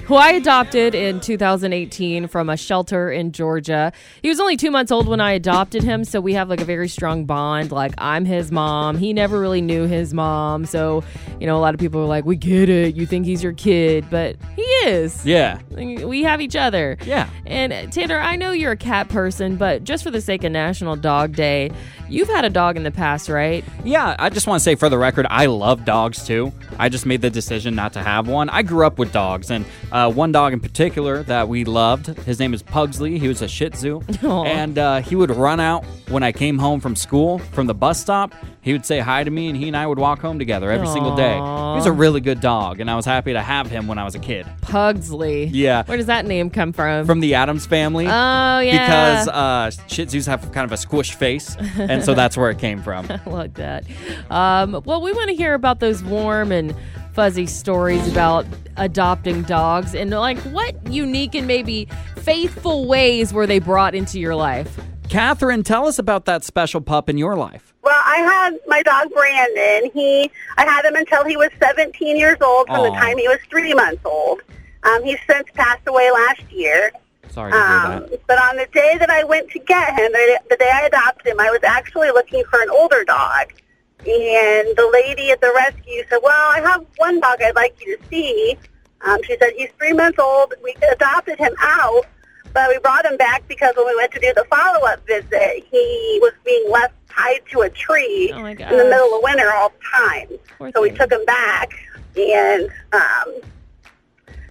who 0.07 0.15
I 0.15 0.31
adopted 0.31 0.95
in 0.95 1.19
2018 1.19 2.27
from 2.27 2.49
a 2.49 2.55
shelter 2.55 3.11
in 3.11 3.33
Georgia. 3.33 3.91
He 4.21 4.29
was 4.29 4.39
only 4.39 4.55
two 4.55 4.71
months 4.71 4.89
old 4.89 5.05
when 5.05 5.19
I 5.19 5.33
adopted 5.33 5.83
him, 5.83 6.05
so 6.05 6.21
we 6.21 6.33
have 6.33 6.49
like 6.49 6.61
a 6.61 6.65
very 6.65 6.87
strong 6.87 7.25
bond. 7.25 7.73
Like, 7.73 7.93
I'm 7.97 8.23
his 8.23 8.49
mom. 8.49 8.97
He 8.97 9.11
never 9.11 9.37
really 9.37 9.59
knew 9.59 9.85
his 9.85 10.13
mom. 10.13 10.65
So, 10.65 11.03
you 11.41 11.45
know, 11.45 11.57
a 11.57 11.59
lot 11.59 11.73
of 11.73 11.81
people 11.81 11.99
are 11.99 12.05
like, 12.05 12.23
we 12.23 12.37
get 12.37 12.69
it. 12.69 12.95
You 12.95 13.05
think 13.05 13.25
he's 13.25 13.43
your 13.43 13.51
kid, 13.51 14.05
but 14.09 14.37
he 14.55 14.61
is. 14.61 15.25
Yeah. 15.25 15.59
We 15.71 16.23
have 16.23 16.39
each 16.39 16.55
other. 16.55 16.97
Yeah. 17.05 17.29
And 17.45 17.73
uh, 17.73 17.87
Tanner, 17.87 18.19
I 18.19 18.37
know 18.37 18.51
you're 18.51 18.71
a 18.71 18.77
cat 18.77 19.09
person, 19.09 19.57
but 19.57 19.83
just 19.83 20.05
for 20.05 20.11
the 20.11 20.21
sake 20.21 20.45
of 20.45 20.53
National 20.53 20.95
Dog 20.95 21.35
Day, 21.35 21.69
you've 22.09 22.29
had 22.29 22.45
a 22.45 22.49
dog 22.49 22.77
in 22.77 22.83
the 22.83 22.91
past, 22.91 23.27
right? 23.27 23.63
Yeah, 23.83 24.15
I 24.17 24.29
just 24.29 24.47
want 24.47 24.59
to 24.61 24.63
say 24.63 24.75
for 24.75 24.87
the 24.87 24.97
record, 24.97 25.27
I 25.29 25.47
love 25.47 25.83
dogs 25.83 26.25
too. 26.25 26.53
I 26.79 26.89
just 26.89 27.05
made 27.05 27.21
the 27.21 27.29
decision 27.29 27.75
not 27.75 27.93
to 27.93 28.03
have 28.03 28.27
one. 28.27 28.49
I 28.49 28.61
grew 28.61 28.85
up 28.85 28.97
with 28.97 29.11
dogs, 29.11 29.51
and 29.51 29.65
uh, 29.91 29.96
one 30.13 30.31
dog 30.31 30.53
in 30.53 30.59
particular 30.59 31.23
that 31.23 31.47
we 31.49 31.63
loved, 31.63 32.07
his 32.19 32.39
name 32.39 32.53
is 32.53 32.61
Pugsley. 32.61 33.17
He 33.17 33.27
was 33.27 33.41
a 33.41 33.47
Shih 33.47 33.69
Tzu, 33.69 34.01
Aw. 34.23 34.43
and 34.45 34.77
uh, 34.77 35.01
he 35.01 35.15
would 35.15 35.31
run 35.31 35.59
out 35.59 35.83
when 36.09 36.23
I 36.23 36.31
came 36.31 36.57
home 36.59 36.79
from 36.79 36.95
school 36.95 37.39
from 37.39 37.67
the 37.67 37.73
bus 37.73 37.99
stop. 37.99 38.33
He 38.61 38.73
would 38.73 38.85
say 38.85 38.99
hi 38.99 39.23
to 39.23 39.31
me, 39.31 39.47
and 39.47 39.55
he 39.57 39.67
and 39.67 39.77
I 39.77 39.87
would 39.87 39.97
walk 39.97 40.19
home 40.19 40.37
together 40.39 40.69
every 40.69 40.87
single 40.87 41.15
day. 41.15 41.35
He 41.35 41.39
was 41.39 41.85
a 41.85 41.91
really 41.91 42.19
good 42.19 42.41
dog, 42.41 42.81
and 42.81 42.91
I 42.91 42.95
was 42.95 43.05
happy 43.05 43.31
to 43.31 43.41
have 43.41 43.67
him 43.71 43.87
when 43.87 43.97
I 43.97 44.03
was 44.03 44.13
a 44.13 44.19
kid. 44.19 44.45
Pugsley. 44.61 45.45
Yeah. 45.45 45.83
Where 45.85 45.95
does 45.95 46.07
that 46.07 46.25
name 46.25 46.49
come 46.49 46.73
from? 46.73 47.05
From 47.05 47.21
the 47.21 47.33
Addams 47.35 47.65
family. 47.65 48.05
Oh, 48.07 48.09
yeah. 48.09 48.71
Because 48.71 49.27
uh, 49.29 49.71
Shih 49.87 50.05
Tzus 50.05 50.27
have 50.27 50.51
kind 50.51 50.65
of 50.65 50.73
a 50.73 50.77
squish 50.77 51.13
face, 51.13 51.55
and 51.77 52.03
so 52.03 52.13
that's 52.13 52.35
where 52.35 52.49
it 52.49 52.59
came 52.59 52.83
from. 52.83 53.07
I 53.25 53.29
like 53.29 53.53
that. 53.53 53.85
Um, 54.29 54.81
well, 54.85 55.01
we 55.01 55.13
want 55.13 55.29
to 55.29 55.35
hear 55.35 55.53
about 55.53 55.79
those 55.79 56.03
warm 56.03 56.51
and 56.51 56.75
fuzzy 57.17 57.47
stories 57.47 58.07
about 58.11 58.45
adopting 58.75 59.41
dogs 59.41 59.95
and 59.95 60.11
like 60.11 60.37
what 60.53 60.75
unique 60.93 61.33
and 61.33 61.47
maybe 61.47 61.87
faithful 62.17 62.85
ways 62.87 63.33
were 63.33 63.47
they 63.47 63.57
brought 63.57 63.95
into 63.95 64.19
your 64.19 64.35
life? 64.35 64.79
Catherine, 65.09 65.63
tell 65.63 65.87
us 65.87 65.97
about 65.97 66.25
that 66.25 66.43
special 66.43 66.79
pup 66.79 67.09
in 67.09 67.17
your 67.17 67.35
life. 67.35 67.73
Well, 67.81 67.99
I 68.05 68.17
had 68.17 68.59
my 68.67 68.83
dog 68.83 69.11
Brandon. 69.11 69.89
He, 69.95 70.29
I 70.59 70.65
had 70.65 70.85
him 70.85 70.93
until 70.93 71.25
he 71.25 71.35
was 71.35 71.49
17 71.59 72.17
years 72.17 72.37
old. 72.39 72.67
From 72.67 72.83
the 72.83 72.91
time 72.91 73.17
he 73.17 73.27
was 73.27 73.39
three 73.49 73.73
months 73.73 74.01
old, 74.05 74.41
um, 74.83 75.03
he's 75.03 75.17
since 75.27 75.47
passed 75.55 75.87
away 75.87 76.11
last 76.11 76.43
year. 76.51 76.91
Sorry 77.29 77.51
to 77.51 77.57
hear 77.57 77.65
Um, 77.65 77.89
that. 78.11 78.27
but 78.27 78.37
on 78.39 78.57
the 78.57 78.67
day 78.71 78.95
that 78.99 79.09
I 79.09 79.23
went 79.23 79.49
to 79.53 79.59
get 79.59 79.89
him, 79.97 80.11
the, 80.11 80.39
the 80.51 80.57
day 80.57 80.69
I 80.71 80.81
adopted 80.85 81.25
him, 81.25 81.39
I 81.39 81.49
was 81.49 81.61
actually 81.63 82.09
looking 82.11 82.43
for 82.51 82.61
an 82.61 82.69
older 82.69 83.03
dog. 83.05 83.53
And 83.99 84.75
the 84.77 84.89
lady 84.93 85.31
at 85.31 85.41
the 85.41 85.51
rescue 85.55 86.03
said, 86.09 86.19
well, 86.23 86.51
I 86.55 86.61
have 86.61 86.85
one 86.97 87.19
dog 87.19 87.41
I'd 87.41 87.55
like 87.55 87.75
you 87.85 87.97
to 87.97 88.03
see. 88.09 88.57
Um, 89.01 89.21
she 89.23 89.35
said, 89.39 89.51
he's 89.57 89.69
three 89.77 89.93
months 89.93 90.19
old. 90.19 90.53
We 90.63 90.75
adopted 90.91 91.37
him 91.39 91.53
out, 91.61 92.05
but 92.53 92.69
we 92.69 92.77
brought 92.79 93.05
him 93.05 93.17
back 93.17 93.47
because 93.47 93.73
when 93.75 93.85
we 93.87 93.95
went 93.95 94.11
to 94.13 94.19
do 94.19 94.31
the 94.35 94.45
follow-up 94.49 95.05
visit, 95.05 95.65
he 95.69 96.19
was 96.21 96.33
being 96.45 96.69
left 96.71 96.93
tied 97.09 97.41
to 97.51 97.61
a 97.61 97.69
tree 97.69 98.31
Oh 98.33 98.45
in 98.45 98.55
the 98.57 98.85
middle 98.85 99.15
of 99.15 99.23
winter 99.23 99.51
all 99.53 99.69
the 99.69 99.75
time. 99.91 100.27
Poor 100.57 100.71
So 100.73 100.81
we 100.81 100.91
took 100.91 101.11
him 101.11 101.25
back, 101.25 101.71
and 102.15 102.69
um, 102.93 103.33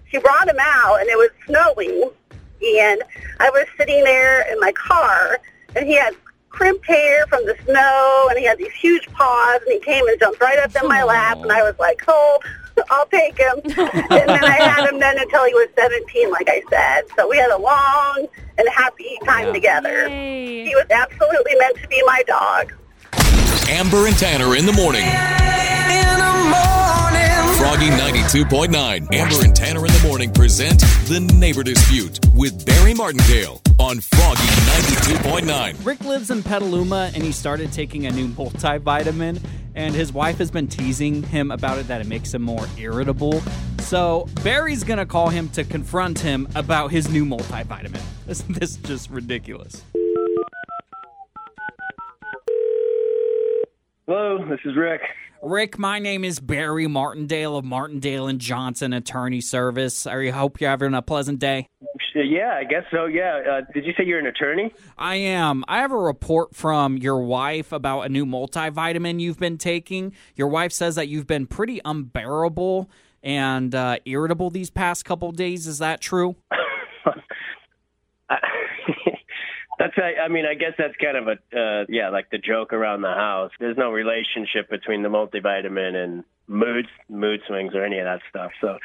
she 0.09 0.19
brought 0.19 0.47
him 0.47 0.57
out, 0.59 0.99
and 0.99 1.09
it 1.09 1.17
was 1.17 1.29
snowing, 1.45 2.09
and 2.79 3.01
I 3.39 3.49
was 3.49 3.65
sitting 3.77 4.03
there 4.03 4.51
in 4.51 4.59
my 4.59 4.71
car, 4.73 5.39
and 5.75 5.85
he 5.85 5.95
had 5.95 6.13
crimped 6.49 6.85
hair 6.85 7.25
from 7.27 7.45
the 7.45 7.55
snow, 7.65 8.27
and 8.29 8.39
he 8.39 8.45
had 8.45 8.57
these 8.57 8.73
huge 8.73 9.05
paws, 9.07 9.61
and 9.61 9.73
he 9.73 9.79
came 9.79 10.07
and 10.07 10.19
jumped 10.19 10.41
right 10.41 10.59
up 10.59 10.75
in 10.75 10.87
my 10.87 11.03
lap, 11.03 11.37
and 11.41 11.51
I 11.51 11.63
was 11.63 11.77
like, 11.79 11.99
cold. 11.99 12.43
Oh, 12.77 12.83
I'll 12.89 13.07
take 13.07 13.37
him. 13.37 13.59
and 13.63 14.29
then 14.29 14.43
I 14.43 14.57
had 14.61 14.87
him 14.87 14.99
then 14.99 15.17
until 15.17 15.45
he 15.45 15.53
was 15.53 15.67
17, 15.75 16.29
like 16.29 16.47
I 16.47 16.61
said. 16.69 17.03
So 17.15 17.27
we 17.27 17.37
had 17.37 17.49
a 17.49 17.57
long 17.57 18.27
and 18.57 18.69
happy 18.69 19.17
time 19.25 19.51
together. 19.51 20.07
Yay. 20.07 20.65
He 20.65 20.75
was 20.75 20.85
absolutely 20.91 21.55
meant 21.55 21.77
to 21.77 21.87
be 21.87 22.01
my 22.05 22.23
dog. 22.27 22.73
Amber 23.69 24.05
and 24.07 24.15
Tanner 24.17 24.55
in 24.55 24.65
the 24.65 24.73
morning. 24.73 25.05
In 27.57 27.63
the 27.63 27.97
morning. 27.97 28.23
Froggy 28.27 28.43
92.9. 28.43 29.13
Amber 29.13 29.43
and 29.43 29.55
Tanner 29.55 29.85
in 29.85 29.91
the 29.91 30.07
morning 30.07 30.31
present 30.31 30.79
The 31.07 31.19
Neighbor 31.19 31.63
Dispute 31.63 32.19
with 32.35 32.65
Barry 32.65 32.93
Martindale 32.93 33.61
on 33.79 33.99
Froggy 33.99 34.41
92.9. 34.41 35.85
Rick 35.85 36.01
lives 36.01 36.29
in 36.29 36.43
Petaluma 36.43 37.11
and 37.13 37.23
he 37.23 37.31
started 37.31 37.71
taking 37.71 38.05
a 38.05 38.11
new 38.11 38.27
multivitamin 38.27 39.39
and 39.75 39.95
his 39.95 40.13
wife 40.13 40.37
has 40.37 40.51
been 40.51 40.67
teasing 40.67 41.23
him 41.23 41.51
about 41.51 41.77
it 41.77 41.87
that 41.87 42.01
it 42.01 42.07
makes 42.07 42.33
him 42.33 42.41
more 42.41 42.65
irritable. 42.77 43.41
So 43.79 44.27
Barry's 44.43 44.83
gonna 44.83 45.05
call 45.05 45.29
him 45.29 45.49
to 45.49 45.63
confront 45.63 46.19
him 46.19 46.47
about 46.55 46.91
his 46.91 47.09
new 47.09 47.25
multivitamin. 47.25 48.01
This, 48.27 48.41
this 48.49 48.71
is 48.71 48.77
just 48.77 49.09
ridiculous. 49.09 49.83
Hello, 54.05 54.45
this 54.49 54.59
is 54.65 54.75
Rick. 54.75 55.01
Rick, 55.41 55.77
my 55.77 55.99
name 55.99 56.23
is 56.23 56.39
Barry 56.39 56.87
Martindale 56.87 57.57
of 57.57 57.65
Martindale 57.65 58.27
and 58.27 58.39
Johnson 58.39 58.91
Attorney 58.93 59.41
Service. 59.41 60.07
I 60.07 60.29
hope 60.29 60.59
you're 60.59 60.69
having 60.69 60.93
a 60.93 61.01
pleasant 61.01 61.39
day. 61.39 61.67
Yeah, 62.15 62.55
I 62.55 62.63
guess 62.63 62.83
so. 62.89 63.05
Yeah. 63.05 63.41
Uh, 63.49 63.61
did 63.73 63.85
you 63.85 63.93
say 63.95 64.03
you're 64.03 64.19
an 64.19 64.25
attorney? 64.25 64.73
I 64.97 65.15
am. 65.15 65.63
I 65.67 65.79
have 65.79 65.91
a 65.91 65.97
report 65.97 66.55
from 66.55 66.97
your 66.97 67.19
wife 67.19 67.71
about 67.71 68.01
a 68.01 68.09
new 68.09 68.25
multivitamin 68.25 69.19
you've 69.19 69.39
been 69.39 69.57
taking. 69.57 70.13
Your 70.35 70.47
wife 70.47 70.71
says 70.71 70.95
that 70.95 71.07
you've 71.07 71.27
been 71.27 71.45
pretty 71.45 71.79
unbearable 71.85 72.89
and 73.21 73.75
uh, 73.75 73.97
irritable 74.05 74.49
these 74.49 74.71
past 74.71 75.05
couple 75.05 75.31
days. 75.31 75.67
Is 75.67 75.77
that 75.77 76.01
true? 76.01 76.35
That's. 79.95 79.97
I, 79.97 80.25
I 80.25 80.27
mean, 80.27 80.45
I 80.45 80.53
guess 80.53 80.73
that's 80.77 80.95
kind 81.01 81.17
of 81.17 81.27
a 81.27 81.57
uh, 81.57 81.85
yeah, 81.89 82.09
like 82.09 82.29
the 82.29 82.37
joke 82.37 82.73
around 82.73 83.01
the 83.01 83.13
house. 83.13 83.51
There's 83.59 83.77
no 83.77 83.91
relationship 83.91 84.69
between 84.69 85.03
the 85.03 85.09
multivitamin 85.09 85.95
and 85.95 86.23
mood 86.47 86.87
mood 87.09 87.41
swings 87.47 87.73
or 87.75 87.83
any 87.83 87.99
of 87.99 88.05
that 88.05 88.21
stuff. 88.29 88.51
So 88.61 88.77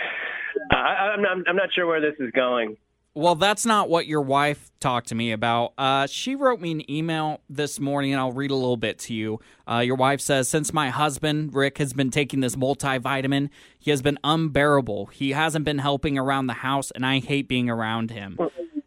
I, 0.70 1.14
I'm 1.14 1.22
not, 1.22 1.36
I'm 1.48 1.56
not 1.56 1.72
sure 1.74 1.86
where 1.86 2.00
this 2.00 2.18
is 2.18 2.30
going. 2.32 2.76
Well, 3.14 3.34
that's 3.34 3.66
not 3.66 3.90
what 3.90 4.06
your 4.06 4.22
wife 4.22 4.70
talked 4.80 5.08
to 5.08 5.14
me 5.14 5.32
about. 5.32 5.74
Uh, 5.76 6.06
she 6.06 6.34
wrote 6.34 6.60
me 6.60 6.70
an 6.70 6.90
email 6.90 7.42
this 7.50 7.78
morning, 7.78 8.12
and 8.12 8.20
I'll 8.20 8.32
read 8.32 8.50
a 8.50 8.54
little 8.54 8.78
bit 8.78 8.98
to 9.00 9.14
you. 9.14 9.38
Uh, 9.70 9.80
your 9.80 9.96
wife 9.96 10.22
says, 10.22 10.48
Since 10.48 10.72
my 10.72 10.88
husband, 10.88 11.54
Rick, 11.54 11.76
has 11.76 11.92
been 11.92 12.10
taking 12.10 12.40
this 12.40 12.56
multivitamin, 12.56 13.50
he 13.78 13.90
has 13.90 14.00
been 14.00 14.18
unbearable. 14.24 15.06
He 15.06 15.32
hasn't 15.32 15.66
been 15.66 15.78
helping 15.78 16.16
around 16.16 16.46
the 16.46 16.54
house, 16.54 16.90
and 16.90 17.04
I 17.04 17.18
hate 17.18 17.48
being 17.48 17.68
around 17.68 18.10
him. 18.10 18.38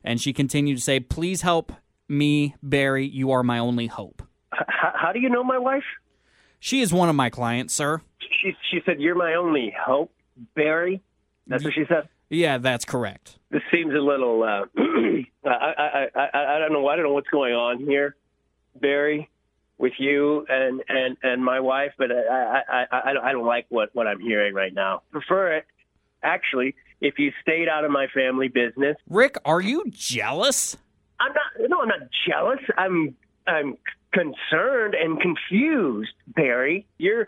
And 0.03 0.19
she 0.19 0.33
continued 0.33 0.77
to 0.77 0.83
say, 0.83 0.99
Please 0.99 1.43
help 1.43 1.71
me, 2.07 2.55
Barry. 2.61 3.05
You 3.05 3.31
are 3.31 3.43
my 3.43 3.59
only 3.59 3.87
hope. 3.87 4.21
H- 4.53 4.61
how 4.67 5.11
do 5.11 5.19
you 5.19 5.29
know 5.29 5.43
my 5.43 5.57
wife? 5.57 5.83
She 6.59 6.81
is 6.81 6.93
one 6.93 7.09
of 7.09 7.15
my 7.15 7.29
clients, 7.29 7.73
sir. 7.73 8.01
She 8.19 8.55
she 8.71 8.79
said 8.85 8.99
you're 8.99 9.15
my 9.15 9.35
only 9.35 9.73
hope, 9.79 10.11
Barry. 10.55 11.01
That's 11.47 11.63
what 11.63 11.73
she 11.73 11.85
said. 11.87 12.09
Yeah, 12.29 12.57
that's 12.57 12.85
correct. 12.85 13.37
This 13.51 13.61
seems 13.71 13.93
a 13.93 13.99
little. 13.99 14.41
Uh, 14.43 14.65
I, 15.45 15.49
I 15.49 16.07
I 16.15 16.29
I 16.33 16.55
I 16.55 16.59
don't 16.59 16.73
know. 16.73 16.87
I 16.87 16.95
don't 16.95 17.05
know 17.05 17.13
what's 17.13 17.29
going 17.29 17.53
on 17.53 17.79
here, 17.79 18.15
Barry, 18.79 19.29
with 19.77 19.93
you 19.99 20.45
and 20.49 20.81
and 20.89 21.17
and 21.21 21.45
my 21.45 21.59
wife. 21.59 21.91
But 21.97 22.11
I 22.11 22.61
I 22.67 22.85
I, 22.91 23.01
I 23.09 23.13
don't 23.13 23.23
I 23.25 23.31
don't 23.31 23.45
like 23.45 23.67
what 23.69 23.89
what 23.93 24.07
I'm 24.07 24.19
hearing 24.19 24.53
right 24.55 24.73
now. 24.73 25.03
Prefer 25.11 25.57
it, 25.57 25.65
actually, 26.23 26.75
if 26.99 27.19
you 27.19 27.31
stayed 27.41 27.67
out 27.69 27.85
of 27.85 27.91
my 27.91 28.07
family 28.13 28.47
business. 28.47 28.97
Rick, 29.07 29.37
are 29.45 29.61
you 29.61 29.83
jealous? 29.89 30.77
I'm 31.19 31.33
not. 31.33 31.69
No, 31.69 31.81
I'm 31.81 31.87
not 31.87 32.09
jealous. 32.27 32.59
I'm 32.77 33.15
I'm 33.47 33.77
concerned 34.13 34.95
and 34.95 35.19
confused, 35.19 36.13
Barry. 36.27 36.85
You're 36.97 37.27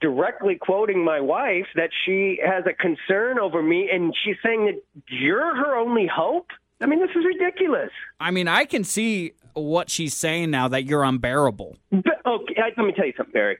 directly 0.00 0.56
quoting 0.56 1.04
my 1.04 1.20
wife 1.20 1.66
that 1.76 1.90
she 2.04 2.40
has 2.44 2.64
a 2.66 2.74
concern 2.74 3.38
over 3.38 3.62
me, 3.62 3.88
and 3.90 4.14
she's 4.24 4.36
saying 4.44 4.66
that 4.66 5.04
you're 5.08 5.56
her 5.56 5.76
only 5.76 6.06
hope. 6.06 6.48
I 6.80 6.86
mean, 6.86 7.00
this 7.00 7.10
is 7.10 7.24
ridiculous. 7.24 7.90
I 8.20 8.30
mean, 8.30 8.48
I 8.48 8.64
can 8.64 8.84
see 8.84 9.32
what 9.54 9.88
she's 9.88 10.14
saying 10.14 10.50
now 10.50 10.68
that 10.68 10.84
you're 10.84 11.04
unbearable. 11.04 11.78
But, 11.90 12.20
okay, 12.26 12.54
let 12.76 12.84
me 12.84 12.92
tell 12.92 13.06
you 13.06 13.14
something, 13.16 13.32
Barry. 13.32 13.58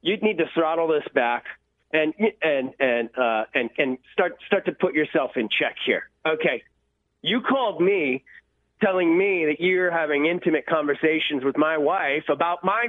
You 0.00 0.16
need 0.16 0.38
to 0.38 0.46
throttle 0.54 0.88
this 0.88 1.04
back 1.14 1.44
and 1.92 2.14
and 2.42 2.74
and 2.78 3.10
uh, 3.16 3.44
and 3.54 3.70
and 3.78 3.98
start 4.12 4.36
start 4.46 4.66
to 4.66 4.72
put 4.72 4.94
yourself 4.94 5.32
in 5.36 5.48
check 5.48 5.76
here. 5.84 6.10
Okay, 6.26 6.62
you 7.22 7.40
called 7.40 7.80
me 7.80 8.24
telling 8.82 9.16
me 9.16 9.44
that 9.46 9.56
you're 9.60 9.90
having 9.90 10.26
intimate 10.26 10.66
conversations 10.66 11.44
with 11.44 11.56
my 11.56 11.76
wife 11.78 12.24
about 12.28 12.58
my 12.64 12.86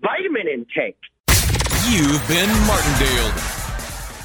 vitamin 0.00 0.46
intake. 0.48 0.98
You've 1.88 2.26
been 2.28 2.50
Martindale. 2.66 3.32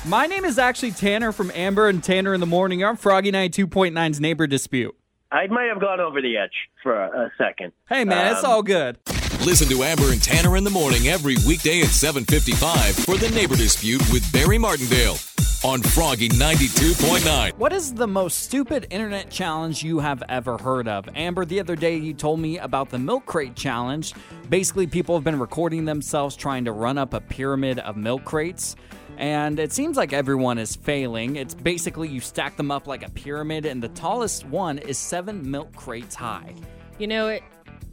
My 0.06 0.26
name 0.28 0.44
is 0.44 0.60
actually 0.60 0.92
Tanner 0.92 1.32
from 1.32 1.50
Amber 1.56 1.88
and 1.88 2.04
Tanner 2.04 2.34
in 2.34 2.40
the 2.42 2.46
Morning. 2.46 2.80
You're 2.80 2.90
on 2.90 2.98
Froggy 2.98 3.32
92.9's 3.32 4.20
Neighbor 4.20 4.48
Dispute. 4.48 4.96
I 5.32 5.48
might 5.48 5.66
have 5.66 5.80
gone 5.80 6.00
over 6.00 6.22
the 6.22 6.38
edge 6.38 6.52
for 6.84 6.94
a, 7.02 7.26
a 7.28 7.32
second. 7.38 7.72
Hey, 7.90 8.04
man, 8.04 8.34
it's 8.34 8.44
Um, 8.44 8.52
all 8.52 8.64
good. 8.64 8.98
Listen 9.46 9.68
to 9.70 9.84
Amber 9.84 10.12
and 10.12 10.22
Tanner 10.22 10.56
in 10.58 10.64
the 10.64 10.70
morning 10.70 11.08
every 11.08 11.36
weekday 11.48 11.80
at 11.82 11.88
7:55 11.88 13.04
for 13.06 13.18
the 13.18 13.30
Neighbor 13.30 13.56
Dispute 13.56 14.02
with 14.12 14.30
Barry 14.32 14.58
Martindale 14.58 15.16
on 15.64 15.82
Froggy 15.82 16.28
92.9. 16.28 17.58
What 17.58 17.72
is 17.72 17.94
the 17.94 18.08
most 18.08 18.40
stupid 18.40 18.86
internet 18.90 19.30
challenge 19.30 19.82
you 19.82 20.00
have 20.00 20.22
ever 20.28 20.58
heard 20.58 20.90
of? 20.90 21.08
Amber, 21.16 21.46
the 21.46 21.62
other 21.62 21.78
day 21.78 21.96
you 21.96 22.14
told 22.14 22.42
me 22.42 22.58
about 22.58 22.90
the 22.90 23.00
milk 23.00 23.26
crate 23.26 23.56
challenge. 23.56 24.14
Basically, 24.50 24.88
people 24.88 25.16
have 25.16 25.24
been 25.24 25.40
recording 25.40 25.86
themselves 25.86 26.36
trying 26.36 26.66
to 26.66 26.74
run 26.74 26.98
up 26.98 27.14
a 27.14 27.22
pyramid 27.22 27.80
of 27.80 27.96
milk 27.96 28.26
crates. 28.26 28.76
And 29.18 29.58
it 29.58 29.72
seems 29.72 29.96
like 29.96 30.12
everyone 30.12 30.58
is 30.58 30.76
failing. 30.76 31.38
It's 31.38 31.54
basically 31.54 32.10
you 32.10 32.20
stack 32.20 32.58
them 32.58 32.70
up 32.70 32.86
like 32.86 33.08
a 33.08 33.10
pyramid, 33.12 33.66
and 33.66 33.82
the 33.82 33.90
tallest 33.90 34.46
one 34.48 34.80
is 34.80 34.98
seven 34.98 35.50
milk 35.50 35.74
crates 35.76 36.16
high. 36.16 36.56
You 37.00 37.08
know, 37.08 37.28
it, 37.28 37.44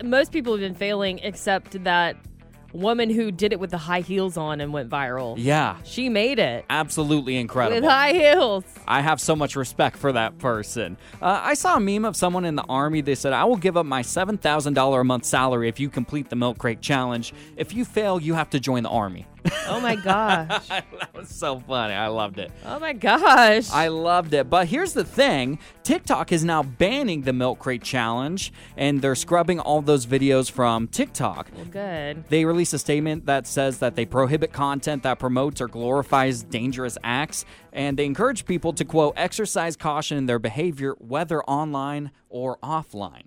most 0.02 0.32
people 0.32 0.52
have 0.54 0.60
been 0.60 0.74
failing 0.74 1.20
except 1.20 1.84
that 1.84 2.16
woman 2.72 3.10
who 3.10 3.30
did 3.30 3.52
it 3.52 3.60
with 3.60 3.70
the 3.70 3.78
high 3.78 4.00
heels 4.00 4.36
on 4.36 4.60
and 4.60 4.72
went 4.72 4.88
viral. 4.88 5.34
Yeah, 5.38 5.76
She 5.84 6.08
made 6.08 6.38
it 6.38 6.64
absolutely 6.70 7.36
incredible. 7.36 7.80
with 7.80 7.90
high 7.90 8.12
heels. 8.12 8.64
I 8.86 9.00
have 9.00 9.20
so 9.20 9.34
much 9.36 9.56
respect 9.56 9.96
for 9.96 10.12
that 10.12 10.38
person. 10.38 10.96
Uh, 11.20 11.40
I 11.42 11.54
saw 11.54 11.76
a 11.76 11.80
meme 11.80 12.04
of 12.04 12.16
someone 12.16 12.44
in 12.44 12.56
the 12.56 12.64
army. 12.68 13.00
They 13.00 13.14
said, 13.14 13.32
I 13.32 13.44
will 13.44 13.56
give 13.56 13.76
up 13.76 13.86
my 13.86 14.02
$7,000 14.02 15.00
a 15.00 15.04
month 15.04 15.24
salary 15.24 15.68
if 15.68 15.80
you 15.80 15.88
complete 15.88 16.28
the 16.30 16.36
milk 16.36 16.58
crate 16.58 16.80
challenge. 16.80 17.32
If 17.56 17.74
you 17.74 17.84
fail, 17.84 18.20
you 18.20 18.34
have 18.34 18.50
to 18.50 18.60
join 18.60 18.82
the 18.82 18.88
army. 18.90 19.26
Oh 19.68 19.80
my 19.80 19.96
gosh. 19.96 20.66
that 20.68 21.14
was 21.14 21.28
so 21.28 21.58
funny. 21.60 21.94
I 21.94 22.08
loved 22.08 22.38
it. 22.38 22.50
Oh 22.64 22.78
my 22.78 22.92
gosh. 22.92 23.70
I 23.70 23.88
loved 23.88 24.34
it. 24.34 24.50
But 24.50 24.68
here's 24.68 24.92
the 24.92 25.04
thing 25.04 25.58
TikTok 25.82 26.32
is 26.32 26.44
now 26.44 26.62
banning 26.62 27.22
the 27.22 27.32
milk 27.32 27.58
crate 27.58 27.82
challenge, 27.82 28.52
and 28.76 29.00
they're 29.00 29.14
scrubbing 29.14 29.60
all 29.60 29.82
those 29.82 30.06
videos 30.06 30.50
from 30.50 30.88
TikTok. 30.88 31.50
well, 31.54 31.64
good. 31.66 32.24
They 32.28 32.44
released 32.44 32.74
a 32.74 32.78
statement 32.78 33.26
that 33.26 33.46
says 33.46 33.78
that 33.78 33.96
they 33.96 34.06
prohibit 34.06 34.52
content 34.52 35.02
that 35.04 35.18
promotes 35.18 35.60
or 35.60 35.68
glorifies 35.68 36.42
dangerous 36.42 36.96
acts, 37.02 37.44
and 37.72 37.96
they 37.98 38.04
encourage 38.04 38.44
people 38.46 38.72
to, 38.74 38.84
quote, 38.84 39.14
exercise 39.16 39.76
caution 39.76 40.18
in 40.18 40.26
their 40.26 40.38
behavior, 40.38 40.94
whether 40.98 41.42
online 41.44 42.10
or 42.28 42.58
offline. 42.58 43.24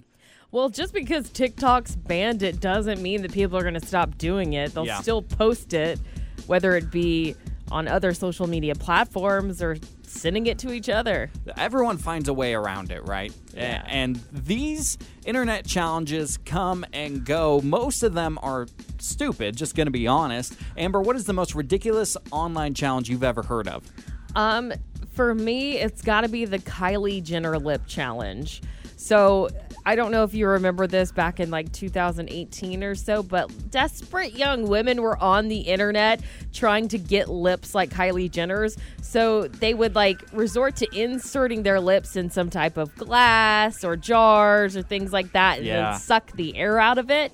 Well, 0.53 0.69
just 0.69 0.93
because 0.93 1.31
TikTok's 1.31 1.95
banned 1.95 2.43
it 2.43 2.59
doesn't 2.59 3.01
mean 3.01 3.23
that 3.23 3.33
people 3.33 3.57
are 3.57 3.63
going 3.63 3.73
to 3.73 3.83
stop 3.85 4.19
doing 4.19 4.53
it. 4.53 4.71
They'll 4.75 4.85
Yeah. 4.85 5.01
still 5.01 5.23
post 5.23 5.73
it, 5.73 5.99
whether 6.45 6.75
it 6.77 6.91
be 6.91 7.35
on 7.71 7.87
other 7.87 8.13
social 8.13 8.45
media 8.45 8.75
platforms 8.75 9.63
or 9.63 9.77
sending 10.05 10.45
it 10.45 10.59
to 10.59 10.71
each 10.71 10.89
other. 10.89 11.31
Everyone 11.57 11.97
finds 11.97 12.29
a 12.29 12.33
way 12.33 12.53
around 12.53 12.91
it, 12.91 13.03
right? 13.07 13.33
A- 13.55 13.61
And 13.61 14.19
these 14.31 14.99
internet 15.25 15.65
challenges 15.65 16.37
come 16.45 16.85
and 16.93 17.25
go. 17.25 17.59
Most 17.63 18.03
of 18.03 18.13
them 18.13 18.37
are 18.43 18.67
stupid, 18.99 19.55
just 19.57 19.73
going 19.75 19.87
to 19.87 19.91
be 19.91 20.05
honest. 20.05 20.55
Amber, 20.77 21.01
what 21.01 21.15
is 21.15 21.25
the 21.25 21.33
most 21.33 21.55
ridiculous 21.55 22.15
online 22.31 22.75
challenge 22.75 23.09
you've 23.09 23.23
ever 23.23 23.41
heard 23.41 23.67
of? 23.67 23.91
Um, 24.35 24.71
for 25.13 25.33
me, 25.33 25.79
it's 25.79 26.03
got 26.03 26.21
to 26.21 26.29
be 26.29 26.45
the 26.45 26.59
Kylie 26.59 27.23
Jenner 27.23 27.57
lip 27.57 27.81
challenge. 27.87 28.61
So 28.97 29.49
I 29.85 29.95
don't 29.95 30.11
know 30.11 30.23
if 30.23 30.33
you 30.33 30.47
remember 30.47 30.87
this 30.87 31.11
back 31.11 31.39
in 31.41 31.51
like 31.51 31.71
2018 31.73 32.83
or 32.83 32.95
so, 32.95 33.21
but 33.21 33.51
desperate 33.69 34.33
young 34.33 34.67
women 34.67 35.01
were 35.01 35.17
on 35.21 35.49
the 35.49 35.57
internet 35.59 36.21
trying 36.53 36.87
to 36.89 36.97
get 36.97 37.27
lips 37.27 37.75
like 37.75 37.89
Kylie 37.89 38.31
Jenner's. 38.31 38.77
So 39.01 39.47
they 39.49 39.73
would 39.73 39.93
like 39.93 40.21
resort 40.31 40.77
to 40.77 40.87
inserting 40.97 41.63
their 41.63 41.81
lips 41.81 42.15
in 42.15 42.29
some 42.29 42.49
type 42.49 42.77
of 42.77 42.95
glass 42.95 43.83
or 43.83 43.97
jars 43.97 44.77
or 44.77 44.83
things 44.83 45.11
like 45.11 45.33
that 45.33 45.57
and 45.57 45.67
Yeah. 45.67 45.91
then 45.91 45.99
suck 45.99 46.31
the 46.33 46.55
air 46.55 46.79
out 46.79 46.97
of 46.97 47.11
it. 47.11 47.33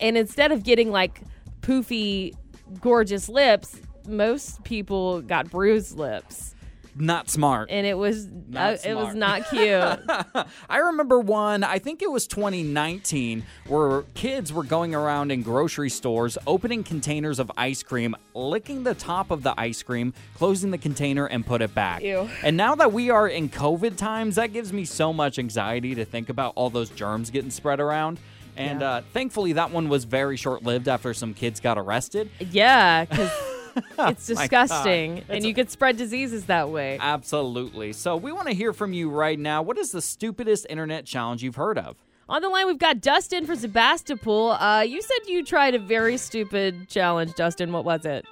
And 0.00 0.16
instead 0.16 0.52
of 0.52 0.62
getting 0.62 0.90
like 0.90 1.20
poofy, 1.60 2.34
gorgeous 2.80 3.28
lips, 3.28 3.78
most 4.08 4.64
people 4.64 5.20
got 5.20 5.50
bruised 5.50 5.98
lips. 5.98 6.54
Not 7.00 7.30
smart. 7.30 7.70
And 7.70 7.86
it 7.86 7.96
was 7.96 8.26
Not 8.26 8.74
uh, 8.74 8.76
it 8.84 8.94
was 8.94 9.14
not 9.14 9.48
cute. 9.48 9.64
I 10.68 10.78
remember 10.78 11.18
one, 11.18 11.64
I 11.64 11.78
think 11.78 12.02
it 12.02 12.10
was 12.10 12.26
2019, 12.26 13.44
where 13.66 14.02
kids 14.14 14.52
were 14.52 14.64
going 14.64 14.94
around 14.94 15.32
in 15.32 15.42
grocery 15.42 15.90
stores, 15.90 16.36
opening 16.46 16.84
containers 16.84 17.38
of 17.38 17.50
ice 17.56 17.82
cream, 17.82 18.14
licking 18.34 18.84
the 18.84 18.94
top 18.94 19.30
of 19.30 19.42
the 19.42 19.58
ice 19.58 19.82
cream, 19.82 20.12
closing 20.34 20.70
the 20.70 20.78
container, 20.78 21.26
and 21.26 21.44
put 21.44 21.62
it 21.62 21.74
back. 21.74 22.02
Ew. 22.02 22.28
And 22.42 22.56
now 22.56 22.74
that 22.74 22.92
we 22.92 23.10
are 23.10 23.26
in 23.28 23.48
COVID 23.48 23.96
times, 23.96 24.36
that 24.36 24.52
gives 24.52 24.72
me 24.72 24.84
so 24.84 25.12
much 25.12 25.38
anxiety 25.38 25.94
to 25.94 26.04
think 26.04 26.28
about 26.28 26.52
all 26.56 26.70
those 26.70 26.90
germs 26.90 27.30
getting 27.30 27.50
spread 27.50 27.80
around. 27.80 28.18
And 28.56 28.82
uh, 28.82 29.02
thankfully, 29.14 29.54
that 29.54 29.70
one 29.70 29.88
was 29.88 30.04
very 30.04 30.36
short 30.36 30.62
lived 30.62 30.86
after 30.88 31.14
some 31.14 31.32
kids 31.32 31.60
got 31.60 31.78
arrested. 31.78 32.30
yeah, 32.40 33.06
because 33.06 33.30
It's 33.98 34.26
disgusting, 34.26 35.18
It's 35.18 35.26
and 35.30 35.44
a- 35.44 35.48
you 35.48 35.54
could 35.54 35.70
spread 35.70 35.96
diseases 35.96 36.46
that 36.46 36.68
way. 36.70 36.98
Absolutely. 37.00 37.92
So 37.92 38.16
we 38.16 38.32
want 38.32 38.48
to 38.48 38.54
hear 38.54 38.72
from 38.72 38.92
you 38.92 39.10
right 39.10 39.38
now. 39.38 39.62
What 39.62 39.78
is 39.78 39.92
the 39.92 40.02
stupidest 40.02 40.66
internet 40.70 41.04
challenge 41.06 41.42
you've 41.42 41.56
heard 41.56 41.78
of? 41.78 41.96
On 42.28 42.40
the 42.42 42.48
line, 42.48 42.66
we've 42.66 42.78
got 42.78 43.00
Dustin 43.00 43.44
from 43.44 43.56
Sebastopol. 43.56 44.52
Uh, 44.52 44.82
you 44.82 45.02
said 45.02 45.18
you 45.26 45.44
tried 45.44 45.74
a 45.74 45.78
very 45.80 46.16
stupid 46.16 46.88
challenge, 46.88 47.34
Dustin. 47.34 47.72
What 47.72 47.84
was 47.84 48.04
it? 48.04 48.24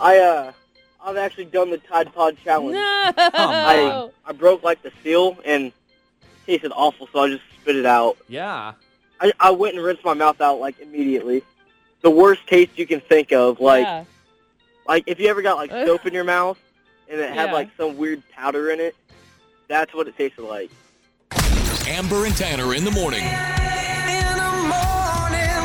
I 0.00 0.18
uh, 0.18 0.52
I've 1.04 1.16
actually 1.16 1.44
done 1.46 1.70
the 1.70 1.78
Tide 1.78 2.12
Pod 2.12 2.36
challenge. 2.42 2.74
No. 2.74 3.12
I 3.16 4.10
I 4.26 4.32
broke 4.32 4.62
like 4.62 4.82
the 4.82 4.90
seal 5.02 5.36
and 5.44 5.66
it 5.66 5.72
tasted 6.46 6.72
awful, 6.74 7.08
so 7.12 7.20
I 7.20 7.28
just 7.28 7.42
spit 7.60 7.76
it 7.76 7.86
out. 7.86 8.16
Yeah. 8.28 8.72
I 9.20 9.32
I 9.38 9.50
went 9.52 9.76
and 9.76 9.84
rinsed 9.84 10.04
my 10.04 10.14
mouth 10.14 10.40
out 10.40 10.58
like 10.58 10.80
immediately. 10.80 11.42
The 12.02 12.10
worst 12.10 12.46
taste 12.46 12.72
you 12.76 12.86
can 12.86 13.00
think 13.00 13.32
of, 13.32 13.60
like 13.60 13.84
Yeah. 13.84 14.04
Like 14.86 15.04
if 15.06 15.18
you 15.20 15.28
ever 15.28 15.42
got 15.42 15.56
like 15.56 15.70
soap 15.86 16.06
in 16.06 16.14
your 16.14 16.24
mouth 16.24 16.58
and 17.08 17.20
it 17.20 17.30
had 17.32 17.46
Yeah. 17.46 17.52
like 17.52 17.70
some 17.76 17.96
weird 17.96 18.22
powder 18.30 18.70
in 18.70 18.80
it. 18.80 18.94
That's 19.68 19.94
what 19.94 20.08
it 20.08 20.16
tasted 20.16 20.42
like. 20.42 20.70
Amber 21.86 22.24
and 22.26 22.36
Tanner 22.36 22.74
in 22.74 22.84
the 22.84 22.90
morning. 22.90 23.24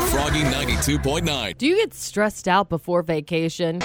Froggy 0.10 0.42
92.9. 0.42 1.58
Do 1.58 1.68
you 1.68 1.76
get 1.78 1.94
stressed 1.94 2.48
out 2.48 2.68
before 2.70 3.04
vacation? 3.04 3.80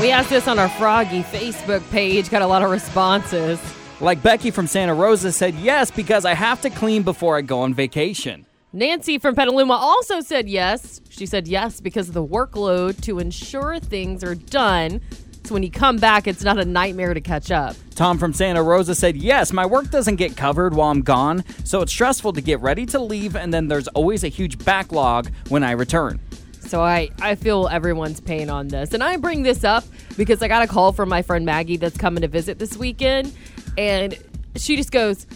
We 0.00 0.12
asked 0.12 0.30
this 0.30 0.46
on 0.46 0.60
our 0.60 0.68
Froggy 0.68 1.24
Facebook 1.24 1.88
page, 1.90 2.30
got 2.30 2.40
a 2.40 2.46
lot 2.46 2.62
of 2.62 2.70
responses. 2.70 3.58
Like 4.00 4.22
Becky 4.22 4.52
from 4.52 4.68
Santa 4.68 4.94
Rosa 4.94 5.32
said, 5.32 5.54
yes, 5.56 5.90
because 5.90 6.24
I 6.24 6.34
have 6.34 6.60
to 6.62 6.70
clean 6.70 7.02
before 7.02 7.36
I 7.36 7.40
go 7.40 7.62
on 7.62 7.74
vacation. 7.74 8.46
Nancy 8.72 9.16
from 9.18 9.34
Petaluma 9.34 9.72
also 9.72 10.20
said 10.20 10.46
yes. 10.46 11.00
She 11.08 11.24
said 11.24 11.48
yes 11.48 11.80
because 11.80 12.08
of 12.08 12.14
the 12.14 12.24
workload 12.24 13.00
to 13.02 13.18
ensure 13.18 13.78
things 13.78 14.22
are 14.22 14.34
done. 14.34 15.00
So 15.44 15.54
when 15.54 15.62
you 15.62 15.70
come 15.70 15.96
back, 15.96 16.26
it's 16.26 16.44
not 16.44 16.58
a 16.58 16.64
nightmare 16.66 17.14
to 17.14 17.20
catch 17.22 17.50
up. 17.50 17.74
Tom 17.94 18.18
from 18.18 18.34
Santa 18.34 18.62
Rosa 18.62 18.94
said, 18.94 19.16
yes, 19.16 19.54
my 19.54 19.64
work 19.64 19.90
doesn't 19.90 20.16
get 20.16 20.36
covered 20.36 20.74
while 20.74 20.90
I'm 20.90 21.00
gone, 21.00 21.44
so 21.64 21.80
it's 21.80 21.90
stressful 21.90 22.34
to 22.34 22.42
get 22.42 22.60
ready 22.60 22.84
to 22.86 22.98
leave, 22.98 23.34
and 23.34 23.52
then 23.54 23.68
there's 23.68 23.88
always 23.88 24.22
a 24.22 24.28
huge 24.28 24.62
backlog 24.62 25.30
when 25.48 25.64
I 25.64 25.70
return. 25.70 26.20
So 26.60 26.82
I, 26.82 27.08
I 27.22 27.34
feel 27.36 27.66
everyone's 27.68 28.20
pain 28.20 28.50
on 28.50 28.68
this. 28.68 28.92
And 28.92 29.02
I 29.02 29.16
bring 29.16 29.42
this 29.42 29.64
up 29.64 29.84
because 30.18 30.42
I 30.42 30.48
got 30.48 30.62
a 30.62 30.66
call 30.66 30.92
from 30.92 31.08
my 31.08 31.22
friend 31.22 31.46
Maggie 31.46 31.78
that's 31.78 31.96
coming 31.96 32.20
to 32.20 32.28
visit 32.28 32.58
this 32.58 32.76
weekend. 32.76 33.32
And 33.78 34.18
she 34.54 34.76
just 34.76 34.92
goes, 34.92 35.26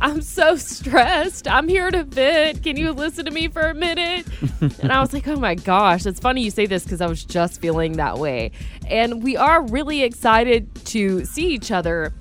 I'm 0.00 0.20
so 0.20 0.56
stressed. 0.56 1.48
I'm 1.48 1.68
here 1.68 1.90
to 1.90 2.04
vent. 2.04 2.62
Can 2.62 2.76
you 2.76 2.92
listen 2.92 3.24
to 3.24 3.30
me 3.30 3.48
for 3.48 3.62
a 3.62 3.74
minute? 3.74 4.26
and 4.60 4.92
I 4.92 5.00
was 5.00 5.12
like, 5.12 5.26
oh 5.26 5.36
my 5.36 5.54
gosh, 5.54 6.04
it's 6.06 6.20
funny 6.20 6.42
you 6.42 6.50
say 6.50 6.66
this 6.66 6.84
because 6.84 7.00
I 7.00 7.06
was 7.06 7.24
just 7.24 7.60
feeling 7.60 7.94
that 7.94 8.18
way. 8.18 8.50
And 8.88 9.22
we 9.22 9.36
are 9.36 9.62
really 9.66 10.02
excited 10.02 10.72
to 10.86 11.24
see 11.24 11.46
each 11.48 11.70
other. 11.72 12.12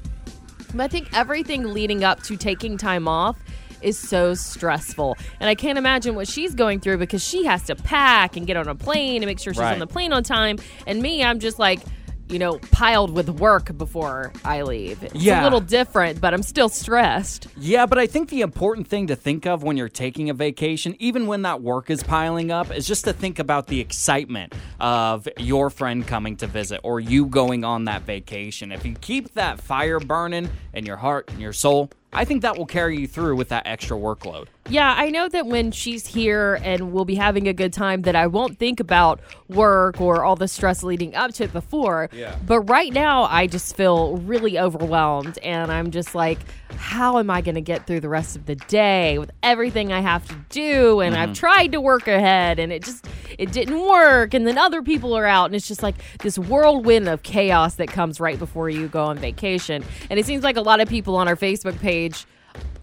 But 0.73 0.83
I 0.83 0.87
think 0.87 1.09
everything 1.13 1.73
leading 1.73 2.03
up 2.03 2.23
to 2.23 2.37
taking 2.37 2.77
time 2.77 3.07
off 3.07 3.37
is 3.81 3.97
so 3.97 4.33
stressful. 4.33 5.17
And 5.39 5.49
I 5.49 5.55
can't 5.55 5.77
imagine 5.77 6.15
what 6.15 6.27
she's 6.27 6.55
going 6.55 6.79
through 6.79 6.97
because 6.97 7.23
she 7.23 7.45
has 7.45 7.63
to 7.65 7.75
pack 7.75 8.35
and 8.37 8.47
get 8.47 8.57
on 8.57 8.67
a 8.67 8.75
plane 8.75 9.21
and 9.21 9.25
make 9.25 9.39
sure 9.39 9.53
she's 9.53 9.59
Right. 9.61 9.73
on 9.73 9.79
the 9.79 9.87
plane 9.87 10.11
on 10.13 10.23
time. 10.23 10.57
And 10.87 11.01
me, 11.01 11.23
I'm 11.23 11.39
just 11.39 11.59
like, 11.59 11.81
you 12.29 12.39
know, 12.39 12.57
piled 12.71 13.11
with 13.11 13.29
work 13.29 13.77
before 13.77 14.31
I 14.43 14.63
leave. 14.63 15.03
It's 15.03 15.13
Yeah. 15.15 15.41
a 15.41 15.43
little 15.43 15.59
different, 15.59 16.19
but 16.19 16.33
I'm 16.33 16.41
still 16.43 16.69
stressed. 16.69 17.47
Yeah, 17.57 17.85
but 17.85 17.99
I 17.99 18.07
think 18.07 18.29
the 18.29 18.41
important 18.41 18.87
thing 18.87 19.07
to 19.07 19.15
think 19.15 19.45
of 19.45 19.61
when 19.63 19.77
you're 19.77 19.89
taking 19.89 20.29
a 20.29 20.33
vacation, 20.33 20.95
even 20.99 21.27
when 21.27 21.43
that 21.43 21.61
work 21.61 21.89
is 21.89 22.01
piling 22.03 22.51
up, 22.51 22.75
is 22.75 22.87
just 22.87 23.05
to 23.05 23.13
think 23.13 23.37
about 23.39 23.67
the 23.67 23.79
excitement 23.79 24.53
of 24.79 25.27
your 25.37 25.69
friend 25.69 26.05
coming 26.07 26.35
to 26.37 26.47
visit 26.47 26.79
or 26.83 26.99
you 26.99 27.25
going 27.27 27.63
on 27.63 27.85
that 27.85 28.01
vacation. 28.03 28.71
If 28.71 28.85
you 28.85 28.95
keep 28.99 29.33
that 29.35 29.61
fire 29.61 29.99
burning 29.99 30.49
in 30.73 30.85
your 30.85 30.97
heart 30.97 31.29
and 31.31 31.39
your 31.39 31.53
soul, 31.53 31.91
I 32.15 32.25
think 32.25 32.41
that 32.41 32.57
will 32.57 32.65
carry 32.65 32.97
you 32.99 33.07
through 33.07 33.35
with 33.35 33.49
that 33.49 33.67
extra 33.67 33.97
workload. 33.97 34.47
Yeah, 34.67 34.95
I 34.97 35.11
know 35.11 35.29
that 35.29 35.45
when 35.45 35.71
she's 35.71 36.07
here 36.07 36.59
and 36.63 36.91
we'll 36.91 37.05
be 37.05 37.13
having 37.15 37.47
a 37.47 37.53
good 37.53 37.71
time 37.71 38.01
that 38.03 38.15
I 38.15 38.25
won't 38.25 38.57
think 38.57 38.79
about 38.79 39.19
work 39.47 40.01
or 40.01 40.23
all 40.23 40.35
the 40.35 40.47
stress 40.47 40.81
leading 40.81 41.13
up 41.13 41.33
to 41.35 41.43
it 41.43 41.53
before. 41.53 42.09
Yeah. 42.11 42.35
But 42.47 42.61
right 42.61 42.91
now 42.91 43.25
I 43.25 43.45
just 43.45 43.75
feel 43.75 44.17
really 44.17 44.57
overwhelmed 44.57 45.37
and 45.43 45.71
I'm 45.71 45.91
just 45.91 46.15
like 46.15 46.39
how 46.77 47.19
am 47.19 47.29
I 47.29 47.39
going 47.41 47.55
to 47.55 47.61
get 47.61 47.87
through 47.87 48.01
the 48.01 48.09
rest 48.09 48.35
of 48.35 48.47
the 48.47 48.55
day 48.55 49.17
with 49.17 49.31
everything 49.43 49.93
I 49.93 50.01
have 50.01 50.27
to 50.27 50.35
do 50.49 50.99
and 50.99 51.15
I've 51.15 51.29
Mhm. 51.29 51.35
tried 51.35 51.71
to 51.71 51.79
work 51.79 52.07
ahead 52.07 52.59
and 52.59 52.73
it 52.73 52.83
just 52.83 53.07
it 53.37 53.51
didn't 53.51 53.79
work 53.79 54.33
and 54.33 54.45
then 54.47 54.57
other 54.57 54.81
people 54.81 55.13
are 55.15 55.25
out 55.25 55.45
and 55.45 55.55
it's 55.55 55.67
just 55.67 55.83
like 55.83 55.95
this 56.19 56.37
whirlwind 56.39 57.07
of 57.07 57.23
chaos 57.23 57.75
that 57.75 57.87
comes 57.87 58.19
right 58.19 58.37
before 58.39 58.69
you 58.69 58.87
go 58.87 59.03
on 59.05 59.17
vacation. 59.17 59.83
And 60.09 60.19
it 60.19 60.25
seems 60.25 60.43
like 60.43 60.57
a 60.57 60.61
lot 60.61 60.81
of 60.81 60.89
people 60.89 61.15
on 61.15 61.27
our 61.27 61.35
Facebook 61.35 61.79
page 61.79 62.04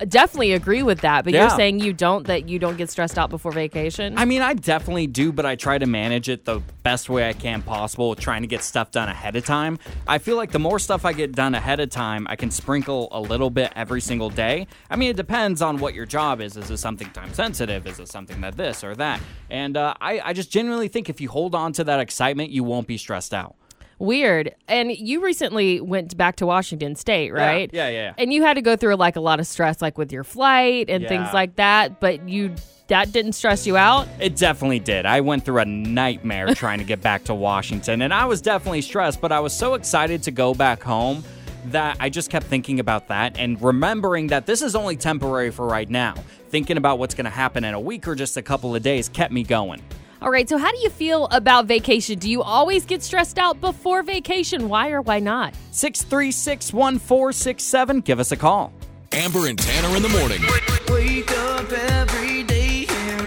definitely 0.08 0.52
agree 0.52 0.82
with 0.82 1.00
that, 1.00 1.24
but 1.24 1.32
you're 1.32 1.50
saying 1.50 1.80
you 1.80 1.92
don't 1.92 2.26
that 2.26 2.48
you 2.48 2.58
don't 2.58 2.76
get 2.76 2.90
stressed 2.90 3.18
out 3.18 3.30
before 3.30 3.52
vacation. 3.52 4.18
I 4.18 4.24
mean, 4.24 4.42
I 4.42 4.54
definitely 4.54 5.06
do, 5.06 5.32
but 5.32 5.46
I 5.46 5.56
try 5.56 5.78
to 5.78 5.86
manage 5.86 6.28
it 6.28 6.44
the 6.44 6.60
best 6.82 7.08
way 7.08 7.28
I 7.28 7.32
can 7.32 7.62
possible 7.62 8.10
with 8.10 8.20
trying 8.20 8.42
to 8.42 8.48
get 8.48 8.62
stuff 8.62 8.90
done 8.90 9.08
ahead 9.08 9.36
of 9.36 9.44
time. 9.44 9.78
I 10.06 10.18
feel 10.18 10.36
like 10.36 10.50
the 10.50 10.58
more 10.58 10.78
stuff 10.78 11.04
I 11.04 11.12
get 11.12 11.32
done 11.32 11.54
ahead 11.54 11.80
of 11.80 11.90
time, 11.90 12.26
I 12.28 12.36
can 12.36 12.50
sprinkle 12.50 13.08
a 13.12 13.20
little 13.20 13.50
bit 13.50 13.72
every 13.76 14.00
single 14.00 14.30
day. 14.30 14.66
I 14.90 14.96
mean, 14.96 15.10
it 15.10 15.16
depends 15.16 15.62
on 15.62 15.78
what 15.78 15.94
your 15.94 16.06
job 16.06 16.40
is. 16.40 16.56
Is 16.56 16.70
it 16.70 16.78
something 16.78 17.10
time 17.10 17.32
sensitive? 17.32 17.86
Is 17.86 18.00
it 18.00 18.08
something 18.08 18.40
that 18.40 18.56
this 18.56 18.82
or 18.82 18.94
that? 18.96 19.20
And 19.50 19.76
uh, 19.76 19.94
I, 20.00 20.20
I 20.20 20.32
just 20.32 20.50
genuinely 20.50 20.88
think 20.88 21.08
if 21.08 21.20
you 21.20 21.28
hold 21.28 21.54
on 21.54 21.72
to 21.74 21.84
that 21.84 22.00
excitement, 22.00 22.50
you 22.50 22.64
won't 22.64 22.86
be 22.86 22.98
stressed 22.98 23.34
out. 23.34 23.56
Weird. 24.02 24.56
And 24.66 24.90
you 24.90 25.24
recently 25.24 25.80
went 25.80 26.16
back 26.16 26.34
to 26.36 26.46
Washington 26.46 26.96
State, 26.96 27.32
right? 27.32 27.70
Yeah, 27.72 27.86
yeah, 27.88 27.94
yeah. 27.94 28.14
And 28.18 28.32
you 28.32 28.42
had 28.42 28.54
to 28.54 28.60
go 28.60 28.74
through 28.74 28.96
like 28.96 29.14
a 29.14 29.20
lot 29.20 29.38
of 29.38 29.46
stress 29.46 29.80
like 29.80 29.96
with 29.96 30.10
your 30.10 30.24
flight 30.24 30.90
and 30.90 31.06
things 31.06 31.28
like 31.32 31.54
that, 31.54 32.00
but 32.00 32.28
you 32.28 32.52
that 32.88 33.12
didn't 33.12 33.34
stress 33.34 33.64
you 33.64 33.76
out? 33.76 34.08
It 34.18 34.34
definitely 34.34 34.80
did. 34.80 35.06
I 35.06 35.20
went 35.20 35.44
through 35.44 35.58
a 35.58 35.64
nightmare 35.64 36.52
trying 36.54 36.78
to 36.80 36.84
get 36.84 37.00
back 37.00 37.22
to 37.24 37.34
Washington, 37.34 38.02
and 38.02 38.12
I 38.12 38.24
was 38.24 38.40
definitely 38.40 38.82
stressed, 38.82 39.20
but 39.20 39.30
I 39.30 39.38
was 39.38 39.56
so 39.56 39.74
excited 39.74 40.24
to 40.24 40.32
go 40.32 40.52
back 40.52 40.82
home 40.82 41.22
that 41.66 41.96
I 42.00 42.08
just 42.08 42.28
kept 42.28 42.46
thinking 42.46 42.80
about 42.80 43.06
that 43.06 43.38
and 43.38 43.62
remembering 43.62 44.26
that 44.26 44.46
this 44.46 44.62
is 44.62 44.74
only 44.74 44.96
temporary 44.96 45.52
for 45.52 45.64
right 45.64 45.88
now. 45.88 46.14
Thinking 46.48 46.76
about 46.76 46.98
what's 46.98 47.14
going 47.14 47.24
to 47.24 47.30
happen 47.30 47.62
in 47.62 47.72
a 47.72 47.80
week 47.80 48.08
or 48.08 48.16
just 48.16 48.36
a 48.36 48.42
couple 48.42 48.74
of 48.74 48.82
days 48.82 49.08
kept 49.08 49.32
me 49.32 49.44
going. 49.44 49.80
All 50.22 50.30
right, 50.30 50.48
so 50.48 50.56
how 50.56 50.70
do 50.70 50.78
you 50.78 50.88
feel 50.88 51.26
about 51.32 51.66
vacation? 51.66 52.16
Do 52.16 52.30
you 52.30 52.42
always 52.42 52.86
get 52.86 53.02
stressed 53.02 53.40
out 53.40 53.60
before 53.60 54.04
vacation? 54.04 54.68
Why 54.68 54.90
or 54.90 55.02
why 55.02 55.18
not? 55.18 55.52
636 55.72 56.72
1467. 56.72 58.00
Give 58.02 58.20
us 58.20 58.30
a 58.30 58.36
call. 58.36 58.72
Amber 59.10 59.48
and 59.48 59.58
Tanner 59.58 59.96
in 59.96 60.02
the 60.02 60.08
morning. 60.10 60.40
Wake 60.88 61.28
up 61.32 61.72
every 61.72 62.44
day. 62.44 62.86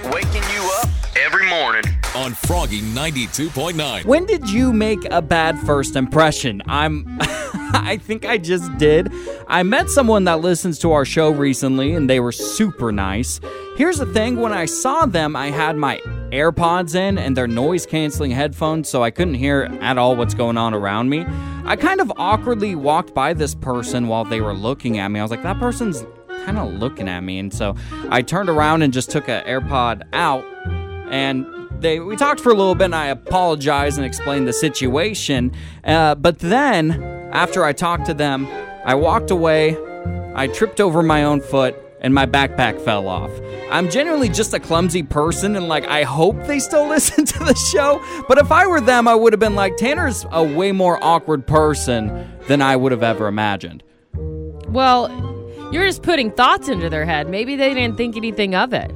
Waking 0.10 0.44
you 0.54 0.72
up 0.82 0.88
every 1.18 1.46
morning. 1.50 1.84
On 2.16 2.34
Froggy 2.34 2.80
92.9. 2.80 4.06
When 4.06 4.26
did 4.26 4.50
you 4.50 4.72
make 4.72 5.04
a 5.12 5.22
bad 5.22 5.60
first 5.60 5.98
impression? 5.98 6.62
I'm 6.66 7.18
I 7.20 7.98
think 7.98 8.26
I 8.26 8.38
just 8.38 8.78
did. 8.78 9.12
I 9.50 9.64
met 9.64 9.90
someone 9.90 10.24
that 10.24 10.40
listens 10.40 10.80
to 10.80 10.94
our 10.94 11.04
show 11.04 11.30
recently 11.30 11.94
and 11.94 12.10
they 12.10 12.22
were 12.22 12.32
super 12.32 12.94
nice. 12.94 13.42
Here's 13.76 13.98
the 13.98 14.06
thing, 14.06 14.38
when 14.38 14.54
I 14.54 14.64
saw 14.64 15.06
them, 15.06 15.36
I 15.36 15.52
had 15.52 15.76
my 15.76 16.00
AirPods 16.36 16.96
in 16.96 17.18
and 17.18 17.36
their 17.36 17.48
noise 17.48 17.86
canceling 17.86 18.32
headphones 18.32 18.90
so 18.90 19.04
I 19.04 19.10
couldn't 19.10 19.36
hear 19.36 19.70
at 19.82 19.98
all 19.98 20.16
what's 20.16 20.34
going 20.34 20.58
on 20.58 20.74
around 20.74 21.10
me. 21.10 21.26
I 21.66 21.76
kind 21.76 22.02
of 22.02 22.12
awkwardly 22.18 22.76
walked 22.76 23.14
by 23.14 23.34
this 23.34 23.56
person 23.56 24.08
while 24.08 24.26
they 24.26 24.42
were 24.42 24.54
looking 24.54 25.00
at 25.00 25.08
me. 25.10 25.20
I 25.20 25.24
was 25.24 25.32
like, 25.32 25.44
that 25.44 25.60
person's 25.60 26.06
kind 26.46 26.58
of 26.58 26.74
looking 26.74 27.08
at 27.08 27.22
me 27.22 27.40
and 27.40 27.54
so 27.54 27.76
I 28.10 28.22
turned 28.22 28.50
around 28.50 28.82
and 28.82 28.92
just 28.92 29.10
took 29.10 29.30
an 29.30 29.46
AirPod 29.46 30.04
out 30.14 30.44
and 31.10 31.46
they 31.80 32.00
we 32.00 32.16
talked 32.16 32.42
for 32.42 32.52
a 32.52 32.56
little 32.56 32.76
bit 32.76 32.86
and 32.86 32.96
I 32.96 33.08
apologized 33.08 33.98
and 33.98 34.06
explained 34.06 34.48
the 34.48 34.54
situation. 34.54 35.54
Uh, 35.84 36.16
but 36.16 36.40
then 36.40 37.02
after 37.32 37.64
I 37.64 37.74
talked 37.74 38.06
to 38.08 38.14
them, 38.14 38.46
I 38.86 38.96
walked 38.96 39.32
away. 39.32 39.78
I 40.36 40.48
tripped 40.48 40.82
over 40.82 41.02
my 41.02 41.24
own 41.24 41.42
foot 41.42 41.85
and 42.06 42.14
my 42.14 42.28
backpack 42.28 42.80
fell 42.82 43.08
off. 43.08 43.32
I'm 43.72 43.90
generally 43.90 44.30
just 44.30 44.54
a 44.54 44.60
clumsy 44.60 45.02
person 45.02 45.56
and 45.56 45.68
like 45.68 45.88
I 45.88 46.04
hope 46.04 46.38
they 46.46 46.60
still 46.60 46.88
listen 46.88 47.26
to 47.26 47.40
the 47.40 47.56
show. 47.56 48.00
But 48.28 48.38
if 48.38 48.52
I 48.52 48.68
were 48.68 48.80
them, 48.80 49.08
I 49.08 49.16
would 49.16 49.34
have 49.34 49.40
been 49.40 49.56
like 49.56 49.76
Tanner's 49.76 50.24
a 50.32 50.44
way 50.44 50.72
more 50.72 51.04
awkward 51.04 51.48
person 51.48 52.32
than 52.48 52.62
I 52.62 52.76
would 52.76 52.92
have 52.92 53.02
ever 53.02 53.28
imagined. 53.28 53.82
Well, 54.14 55.10
you're 55.72 55.88
just 55.88 56.04
putting 56.04 56.30
thoughts 56.30 56.70
into 56.70 56.92
their 56.92 57.06
head. 57.06 57.28
Maybe 57.28 57.56
they 57.56 57.74
didn't 57.74 57.98
think 57.98 58.16
anything 58.16 58.54
of 58.54 58.72
it. 58.72 58.92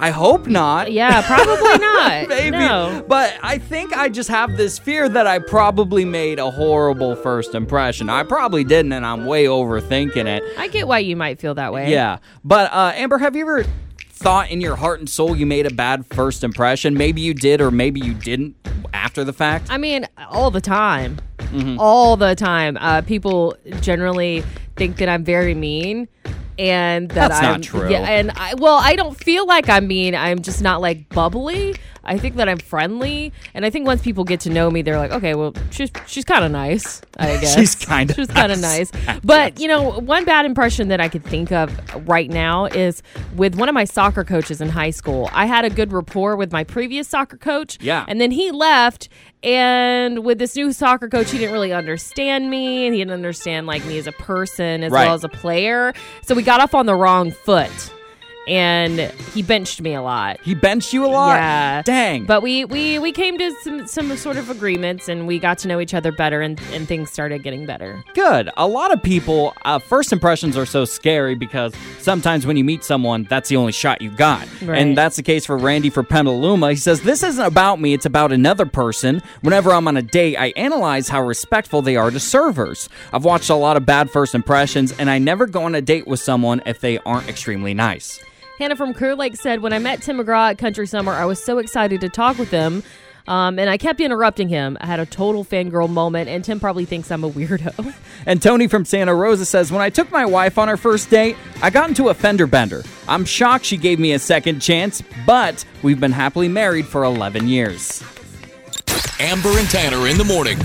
I 0.00 0.10
hope 0.10 0.46
not. 0.46 0.92
Yeah, 0.92 1.22
probably 1.26 1.78
not. 1.84 2.28
Maybe. 2.28 2.50
No. 2.58 3.04
But 3.08 3.36
I 3.42 3.58
think 3.58 3.92
I 3.96 4.08
just 4.08 4.28
have 4.30 4.56
this 4.56 4.78
fear 4.78 5.08
that 5.08 5.26
I 5.26 5.38
probably 5.40 6.04
made 6.04 6.38
a 6.38 6.50
horrible 6.50 7.16
first 7.16 7.54
impression. 7.54 8.08
I 8.08 8.22
probably 8.22 8.64
didn't, 8.64 8.92
and 8.92 9.04
I'm 9.04 9.26
way 9.26 9.44
overthinking 9.46 10.26
it. 10.26 10.42
I 10.56 10.68
get 10.68 10.86
why 10.88 11.00
you 11.00 11.16
might 11.16 11.40
feel 11.40 11.54
that 11.54 11.72
way. 11.72 11.90
Yeah. 11.90 12.18
But, 12.44 12.72
uh, 12.72 12.92
Amber, 12.94 13.18
have 13.18 13.34
you 13.36 13.42
ever 13.42 13.64
thought 14.10 14.50
in 14.50 14.60
your 14.60 14.76
heart 14.76 14.98
and 15.00 15.08
soul 15.08 15.36
you 15.36 15.46
made 15.46 15.66
a 15.66 15.70
bad 15.74 16.06
first 16.06 16.42
impression? 16.44 16.94
Maybe 16.94 17.20
you 17.20 17.34
did, 17.34 17.60
or 17.60 17.70
maybe 17.70 18.00
you 18.00 18.14
didn't 18.14 18.56
after 18.92 19.24
the 19.24 19.32
fact. 19.32 19.66
I 19.70 19.78
mean, 19.78 20.06
all 20.30 20.50
the 20.50 20.60
time. 20.60 21.18
Mhm. 21.38 21.76
All 21.78 22.16
the 22.16 22.34
time. 22.34 22.76
Uh, 22.80 23.00
people 23.02 23.56
generally 23.80 24.42
think 24.76 24.96
that 24.98 25.08
I'm 25.08 25.24
very 25.24 25.54
mean. 25.54 26.08
And 26.58 27.08
that 27.10 27.28
That's 27.28 27.40
I'm, 27.40 27.52
not 27.52 27.62
true. 27.62 27.88
Yeah, 27.88 28.00
and 28.00 28.32
I 28.32 28.54
well, 28.54 28.78
I 28.82 28.96
don't 28.96 29.16
feel 29.16 29.46
like 29.46 29.68
I'm 29.68 29.86
mean. 29.86 30.14
I'm 30.14 30.42
just 30.42 30.60
not 30.60 30.80
like 30.80 31.08
bubbly. 31.08 31.76
I 32.04 32.16
think 32.18 32.36
that 32.36 32.48
I'm 32.48 32.58
friendly, 32.58 33.32
and 33.54 33.64
I 33.66 33.70
think 33.70 33.86
once 33.86 34.00
people 34.02 34.24
get 34.24 34.40
to 34.40 34.50
know 34.50 34.70
me, 34.70 34.82
they're 34.82 34.98
like, 34.98 35.10
okay, 35.10 35.34
well, 35.34 35.52
she's 35.70 35.90
she's 36.06 36.24
kind 36.24 36.44
of 36.44 36.50
nice. 36.50 37.00
I 37.18 37.36
guess 37.40 37.54
She's 37.54 37.74
kinda 37.74 38.14
she's 38.14 38.28
kind 38.28 38.52
of 38.52 38.60
nice. 38.60 38.92
nice. 38.92 39.20
But 39.24 39.60
you 39.60 39.68
know, 39.68 39.98
one 40.00 40.24
bad 40.24 40.46
impression 40.46 40.88
that 40.88 41.00
I 41.00 41.08
could 41.08 41.24
think 41.24 41.52
of 41.52 41.70
right 42.08 42.30
now 42.30 42.66
is 42.66 43.02
with 43.36 43.56
one 43.56 43.68
of 43.68 43.74
my 43.74 43.84
soccer 43.84 44.24
coaches 44.24 44.60
in 44.60 44.68
high 44.68 44.90
school. 44.90 45.28
I 45.32 45.46
had 45.46 45.64
a 45.64 45.70
good 45.70 45.92
rapport 45.92 46.36
with 46.36 46.52
my 46.52 46.64
previous 46.64 47.08
soccer 47.08 47.36
coach. 47.36 47.78
Yeah. 47.80 48.04
And 48.08 48.20
then 48.20 48.30
he 48.30 48.50
left 48.50 49.08
and 49.42 50.24
with 50.24 50.38
this 50.38 50.56
new 50.56 50.72
soccer 50.72 51.08
coach 51.08 51.30
he 51.30 51.38
didn't 51.38 51.52
really 51.52 51.72
understand 51.72 52.50
me 52.50 52.86
and 52.86 52.94
he 52.94 53.00
didn't 53.00 53.14
understand 53.14 53.66
like 53.66 53.84
me 53.86 53.98
as 53.98 54.06
a 54.06 54.12
person 54.12 54.82
as 54.82 54.92
Right. 54.92 55.04
well 55.06 55.14
as 55.14 55.24
a 55.24 55.28
player. 55.28 55.92
So 56.22 56.34
we 56.34 56.42
got 56.42 56.60
off 56.60 56.74
on 56.74 56.86
the 56.86 56.94
wrong 56.94 57.30
foot. 57.30 57.70
And 58.48 58.98
he 59.34 59.42
benched 59.42 59.80
me 59.80 59.94
a 59.94 60.02
lot. 60.02 60.40
He 60.42 60.54
benched 60.54 60.92
you 60.92 61.04
a 61.04 61.08
lot? 61.08 61.34
Yeah. 61.34 61.82
Dang. 61.82 62.24
But 62.24 62.42
we 62.42 62.64
we 62.64 62.98
we 62.98 63.12
came 63.12 63.38
to 63.38 63.52
some 63.62 63.86
some 63.86 64.16
sort 64.16 64.36
of 64.36 64.50
agreements 64.50 65.08
and 65.08 65.26
we 65.26 65.38
got 65.38 65.58
to 65.58 65.68
know 65.68 65.80
each 65.80 65.94
other 65.94 66.10
better 66.12 66.40
and 66.40 66.60
and 66.72 66.88
things 66.88 67.10
started 67.10 67.42
getting 67.42 67.66
better. 67.66 68.02
Good. 68.14 68.50
A 68.56 68.66
lot 68.66 68.92
of 68.92 69.02
people, 69.02 69.54
uh, 69.64 69.78
first 69.78 70.12
impressions 70.12 70.56
are 70.56 70.66
so 70.66 70.84
scary 70.84 71.34
because 71.34 71.74
sometimes 72.00 72.46
when 72.46 72.56
you 72.56 72.64
meet 72.64 72.84
someone, 72.84 73.26
that's 73.28 73.48
the 73.48 73.56
only 73.56 73.72
shot 73.72 74.00
you 74.02 74.10
got. 74.10 74.48
Right. 74.62 74.80
And 74.80 74.96
that's 74.96 75.16
the 75.16 75.22
case 75.22 75.46
for 75.46 75.56
Randy 75.56 75.90
for 75.90 76.02
Petaluma. 76.02 76.70
He 76.70 76.76
says, 76.76 77.02
This 77.02 77.22
isn't 77.22 77.44
about 77.44 77.80
me, 77.80 77.92
it's 77.92 78.06
about 78.06 78.32
another 78.32 78.66
person. 78.66 79.22
Whenever 79.42 79.72
I'm 79.72 79.86
on 79.88 79.96
a 79.96 80.02
date, 80.02 80.36
I 80.36 80.48
analyze 80.56 81.08
how 81.08 81.22
respectful 81.22 81.82
they 81.82 81.96
are 81.96 82.10
to 82.10 82.20
servers. 82.20 82.88
I've 83.12 83.24
watched 83.24 83.50
a 83.50 83.54
lot 83.54 83.76
of 83.76 83.86
bad 83.86 84.10
first 84.10 84.34
impressions, 84.34 84.92
and 84.92 85.10
I 85.10 85.18
never 85.18 85.46
go 85.46 85.64
on 85.64 85.74
a 85.74 85.82
date 85.82 86.06
with 86.06 86.20
someone 86.20 86.62
if 86.66 86.80
they 86.80 86.98
aren't 86.98 87.28
extremely 87.28 87.74
nice. 87.74 88.20
Hannah 88.58 88.74
from 88.74 88.92
Clear 88.92 89.14
Lake 89.14 89.36
said, 89.36 89.62
When 89.62 89.72
I 89.72 89.78
met 89.78 90.02
Tim 90.02 90.18
McGraw 90.18 90.50
at 90.50 90.58
Country 90.58 90.86
Summer, 90.88 91.12
I 91.12 91.24
was 91.26 91.42
so 91.42 91.58
excited 91.58 92.00
to 92.00 92.08
talk 92.08 92.38
with 92.38 92.50
him. 92.50 92.82
Um, 93.28 93.58
and 93.58 93.70
I 93.70 93.76
kept 93.76 94.00
interrupting 94.00 94.48
him. 94.48 94.76
I 94.80 94.86
had 94.86 94.98
a 94.98 95.06
total 95.06 95.44
fangirl 95.44 95.88
moment, 95.88 96.28
and 96.28 96.42
Tim 96.42 96.58
probably 96.58 96.84
thinks 96.84 97.10
I'm 97.10 97.22
a 97.22 97.30
weirdo. 97.30 97.94
And 98.26 98.42
Tony 98.42 98.66
from 98.66 98.84
Santa 98.84 99.14
Rosa 99.14 99.46
says, 99.46 99.70
When 99.70 99.80
I 99.80 99.90
took 99.90 100.10
my 100.10 100.26
wife 100.26 100.58
on 100.58 100.68
our 100.68 100.76
first 100.76 101.08
date, 101.08 101.36
I 101.62 101.70
got 101.70 101.88
into 101.88 102.08
a 102.08 102.14
fender 102.14 102.48
bender. 102.48 102.82
I'm 103.06 103.24
shocked 103.24 103.64
she 103.64 103.76
gave 103.76 104.00
me 104.00 104.12
a 104.12 104.18
second 104.18 104.60
chance, 104.60 105.02
but 105.24 105.64
we've 105.82 106.00
been 106.00 106.12
happily 106.12 106.48
married 106.48 106.86
for 106.86 107.04
11 107.04 107.46
years. 107.46 108.02
Amber 109.20 109.56
and 109.56 109.70
Tanner 109.70 110.08
in 110.08 110.18
the 110.18 110.24
morning. 110.24 110.58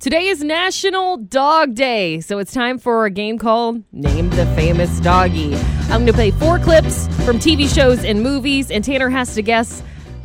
Today 0.00 0.28
is 0.28 0.42
National 0.42 1.18
Dog 1.18 1.74
Day, 1.74 2.20
so 2.20 2.38
it's 2.38 2.54
time 2.54 2.78
for 2.78 3.04
a 3.04 3.10
game 3.10 3.36
called 3.36 3.82
Name 3.92 4.30
the 4.30 4.46
Famous 4.56 4.98
Doggy. 5.00 5.54
I'm 5.54 5.90
going 5.90 6.06
to 6.06 6.14
play 6.14 6.30
four 6.30 6.58
clips 6.58 7.06
from 7.26 7.38
TV 7.38 7.68
shows 7.68 8.02
and 8.02 8.22
movies, 8.22 8.70
and 8.70 8.82
Tanner 8.82 9.10
has 9.10 9.34
to 9.34 9.42
guess 9.42 9.82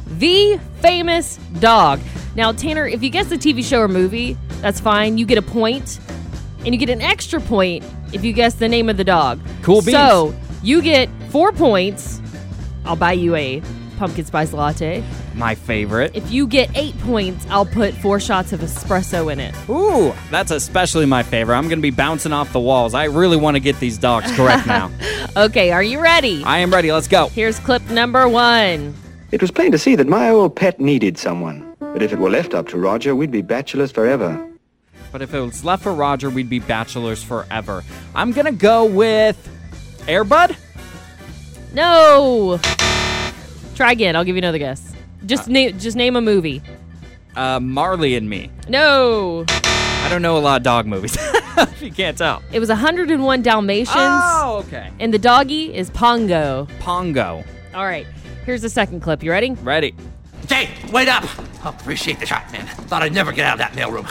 the 0.07 0.57
famous 0.79 1.35
dog. 1.59 1.99
Now, 2.37 2.53
Tanner, 2.53 2.87
if 2.87 3.03
you 3.03 3.09
guess 3.09 3.27
the 3.27 3.35
TV 3.35 3.65
show 3.65 3.81
or 3.81 3.89
movie, 3.89 4.37
that's 4.61 4.79
fine. 4.79 5.17
You 5.17 5.25
get 5.25 5.37
a 5.37 5.41
point, 5.41 5.99
and 6.59 6.73
you 6.73 6.77
get 6.77 6.89
an 6.89 7.01
extra 7.01 7.41
point 7.41 7.83
if 8.13 8.23
you 8.23 8.31
guess 8.31 8.53
the 8.53 8.69
name 8.69 8.87
of 8.87 8.95
the 8.95 9.03
dog. 9.03 9.41
Cool 9.61 9.81
beans. 9.81 9.97
So 9.97 10.33
you 10.63 10.81
get 10.81 11.09
four 11.31 11.51
points. 11.51 12.21
I'll 12.85 12.95
buy 12.95 13.11
you 13.11 13.35
a 13.35 13.61
pumpkin 13.97 14.25
spice 14.25 14.53
latte. 14.53 15.03
My 15.33 15.55
favorite. 15.55 16.11
If 16.15 16.31
you 16.31 16.47
get 16.47 16.69
eight 16.75 16.97
points, 16.99 17.45
I'll 17.49 17.65
put 17.65 17.93
four 17.95 18.19
shots 18.19 18.53
of 18.53 18.59
espresso 18.61 19.31
in 19.31 19.39
it. 19.39 19.53
Ooh, 19.69 20.13
that's 20.31 20.51
especially 20.51 21.05
my 21.05 21.23
favorite. 21.23 21.55
I'm 21.55 21.67
going 21.67 21.79
to 21.79 21.83
be 21.83 21.91
bouncing 21.91 22.33
off 22.33 22.51
the 22.53 22.59
walls. 22.59 22.93
I 22.93 23.05
really 23.05 23.37
want 23.37 23.55
to 23.55 23.59
get 23.59 23.79
these 23.79 23.97
dogs 23.97 24.31
correct 24.35 24.67
now. 24.67 24.91
Okay, 25.35 25.71
are 25.71 25.83
you 25.83 25.99
ready? 26.01 26.43
I 26.43 26.59
am 26.59 26.71
ready. 26.71 26.91
Let's 26.91 27.07
go. 27.07 27.27
Here's 27.29 27.59
clip 27.59 27.81
number 27.89 28.27
one. 28.29 28.93
It 29.31 29.41
was 29.41 29.51
plain 29.51 29.71
to 29.71 29.77
see 29.77 29.95
that 29.95 30.07
my 30.07 30.29
old 30.29 30.55
pet 30.55 30.79
needed 30.79 31.17
someone. 31.17 31.75
But 31.79 32.01
if 32.01 32.13
it 32.13 32.19
were 32.19 32.29
left 32.29 32.53
up 32.53 32.67
to 32.69 32.77
Roger, 32.77 33.15
we'd 33.15 33.31
be 33.31 33.41
bachelors 33.41 33.91
forever. 33.91 34.47
But 35.11 35.21
if 35.21 35.33
it 35.33 35.39
was 35.39 35.63
left 35.63 35.83
for 35.83 35.93
Roger, 35.93 36.29
we'd 36.29 36.49
be 36.49 36.59
bachelors 36.59 37.23
forever. 37.23 37.83
I'm 38.13 38.33
going 38.33 38.45
to 38.45 38.51
go 38.51 38.85
with 38.85 39.37
Airbud. 40.07 40.55
No. 41.73 42.59
Try 43.75 43.91
again. 43.91 44.15
I'll 44.15 44.23
give 44.23 44.35
you 44.35 44.39
another 44.39 44.57
guess. 44.57 44.93
Just 45.25 45.47
name 45.47 45.77
just 45.77 45.97
name 45.97 46.15
a 46.15 46.21
movie. 46.21 46.61
Uh, 47.35 47.59
Marley 47.59 48.15
and 48.15 48.29
Me. 48.29 48.49
No. 48.69 49.45
I 49.49 50.07
don't 50.09 50.21
know 50.21 50.37
a 50.37 50.39
lot 50.39 50.57
of 50.57 50.63
dog 50.63 50.85
movies. 50.85 51.17
if 51.57 51.81
you 51.81 51.91
can't 51.91 52.17
tell. 52.17 52.41
It 52.53 52.59
was 52.59 52.69
101 52.69 53.41
Dalmatians. 53.41 53.95
Oh, 53.97 54.63
okay. 54.67 54.91
And 54.99 55.13
the 55.13 55.19
doggy 55.19 55.73
is 55.75 55.89
Pongo. 55.89 56.67
Pongo. 56.79 57.43
All 57.73 57.85
right. 57.85 58.07
Here's 58.45 58.61
the 58.61 58.69
second 58.69 59.01
clip. 59.01 59.23
You 59.23 59.31
ready? 59.31 59.51
Ready. 59.51 59.95
Jay, 60.45 60.69
wait 60.91 61.07
up! 61.07 61.23
I 61.65 61.69
appreciate 61.69 62.19
the 62.19 62.25
shot, 62.27 62.49
man. 62.51 62.67
Thought 62.67 63.01
I'd 63.01 63.13
never 63.13 63.31
get 63.31 63.45
out 63.45 63.53
of 63.53 63.59
that 63.59 63.73
mailroom. 63.73 64.05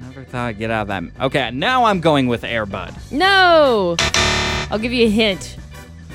Never 0.00 0.24
thought 0.24 0.46
I'd 0.46 0.58
get 0.58 0.70
out 0.70 0.82
of 0.82 0.88
that. 0.88 1.24
Okay, 1.26 1.50
now 1.50 1.84
I'm 1.84 2.00
going 2.00 2.26
with 2.26 2.42
Airbud. 2.42 3.12
No. 3.12 3.96
I'll 4.70 4.78
give 4.78 4.92
you 4.92 5.06
a 5.06 5.10
hint. 5.10 5.58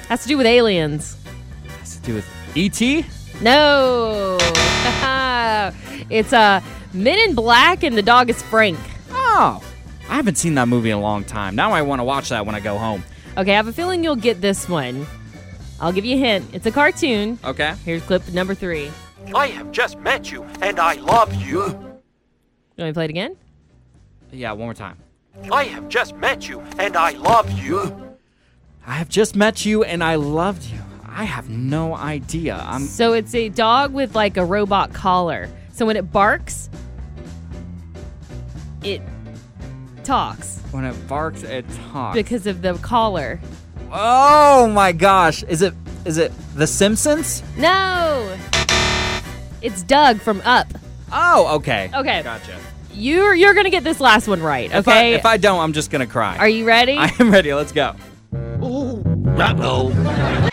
Has 0.09 0.23
to 0.23 0.27
do 0.27 0.37
with 0.37 0.47
aliens. 0.47 1.22
Has 2.03 2.07
to 2.07 2.11
do 2.11 2.15
with 2.15 2.57
E.T.? 2.57 3.05
No. 3.41 4.37
it's 6.09 6.33
uh, 6.33 6.61
Men 6.93 7.17
in 7.29 7.33
Black 7.35 7.83
and 7.83 7.97
the 7.97 8.01
dog 8.01 8.29
is 8.29 8.41
Frank. 8.41 8.77
Oh. 9.09 9.63
I 10.09 10.15
haven't 10.15 10.37
seen 10.37 10.55
that 10.55 10.67
movie 10.67 10.89
in 10.89 10.97
a 10.97 11.01
long 11.01 11.23
time. 11.23 11.55
Now 11.55 11.71
I 11.71 11.81
want 11.81 12.01
to 12.01 12.03
watch 12.03 12.29
that 12.29 12.45
when 12.45 12.55
I 12.55 12.59
go 12.59 12.77
home. 12.77 13.03
Okay, 13.37 13.53
I 13.53 13.55
have 13.55 13.69
a 13.69 13.73
feeling 13.73 14.03
you'll 14.03 14.17
get 14.17 14.41
this 14.41 14.67
one. 14.67 15.07
I'll 15.79 15.93
give 15.93 16.03
you 16.03 16.15
a 16.15 16.19
hint. 16.19 16.45
It's 16.53 16.65
a 16.65 16.71
cartoon. 16.71 17.39
Okay. 17.43 17.73
Here's 17.85 18.01
clip 18.03 18.27
number 18.33 18.53
three. 18.53 18.91
I 19.33 19.47
have 19.47 19.71
just 19.71 19.97
met 19.99 20.29
you, 20.29 20.43
and 20.61 20.79
I 20.79 20.95
love 20.95 21.33
you. 21.33 21.61
You 21.61 21.63
want 21.63 21.97
me 22.77 22.85
to 22.87 22.93
play 22.93 23.05
it 23.05 23.11
again? 23.11 23.37
Yeah, 24.31 24.51
one 24.51 24.67
more 24.67 24.73
time. 24.73 24.97
I 25.51 25.63
have 25.63 25.87
just 25.87 26.15
met 26.15 26.49
you, 26.49 26.59
and 26.77 26.97
I 26.97 27.11
love 27.11 27.49
you. 27.51 28.13
I 28.85 28.95
have 28.95 29.07
just 29.07 29.35
met 29.37 29.65
you 29.65 29.85
and 29.85 30.03
I 30.03 30.15
loved 30.15 30.63
you. 30.65 30.79
I 31.15 31.23
have 31.25 31.49
no 31.49 31.95
idea. 31.95 32.63
I'm 32.67 32.85
So 32.85 33.13
it's 33.13 33.35
a 33.35 33.49
dog 33.49 33.93
with 33.93 34.15
like 34.15 34.37
a 34.37 34.45
robot 34.45 34.93
collar. 34.93 35.49
So 35.71 35.85
when 35.85 35.97
it 35.97 36.11
barks, 36.11 36.69
it 38.83 39.01
talks 40.03 40.59
when 40.73 40.83
it 40.85 41.07
barks, 41.07 41.43
it 41.43 41.65
talks. 41.91 42.15
because 42.15 42.47
of 42.47 42.61
the 42.61 42.73
collar. 42.75 43.39
Oh 43.91 44.67
my 44.67 44.91
gosh. 44.91 45.43
Is 45.43 45.61
it 45.61 45.73
is 46.05 46.17
it 46.17 46.31
The 46.55 46.67
Simpsons? 46.67 47.43
No. 47.57 48.37
It's 49.61 49.83
Dug 49.83 50.19
from 50.19 50.41
Up. 50.43 50.67
Oh, 51.11 51.55
okay. 51.57 51.89
Okay. 51.93 52.23
Gotcha. 52.23 52.57
You're 52.91 53.35
you're 53.35 53.53
gonna 53.53 53.69
get 53.69 53.83
this 53.83 53.99
last 53.99 54.27
one 54.27 54.41
right. 54.41 54.71
If 54.71 54.87
I, 54.87 54.91
Okay. 54.91 55.13
if 55.13 55.25
I 55.25 55.37
don't, 55.37 55.59
I'm 55.59 55.73
just 55.73 55.91
gonna 55.91 56.07
cry. 56.07 56.37
Are 56.37 56.49
you 56.49 56.65
ready? 56.65 56.93
I 56.97 57.11
am 57.19 57.31
ready. 57.31 57.53
Let's 57.53 57.71
go. 57.71 57.95
Uh-oh. 58.33 60.49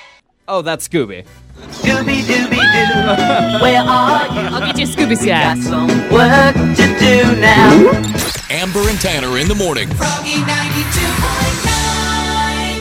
Oh, 0.53 0.63
that's 0.63 0.89
Scooby. 0.89 1.25
Scooby 1.69 2.23
Dooby 2.23 2.59
Doo, 2.59 3.63
where 3.63 3.83
are 3.83 4.27
you? 4.35 4.41
I'll 4.51 4.61
get 4.67 4.79
you 4.81 4.85
a 4.85 4.89
Scooby 4.89 5.11
Got 5.11 5.19
snack. 5.23 5.59
some 5.59 5.87
work 6.11 6.55
to 6.77 6.99
do 6.99 7.41
now. 7.41 7.71
Amber 8.51 8.81
and 8.89 9.01
Tanner 9.01 9.39
in 9.39 9.47
the 9.47 9.55
morning. 9.55 9.89
Froggy 9.91 10.41
92. 10.41 11.20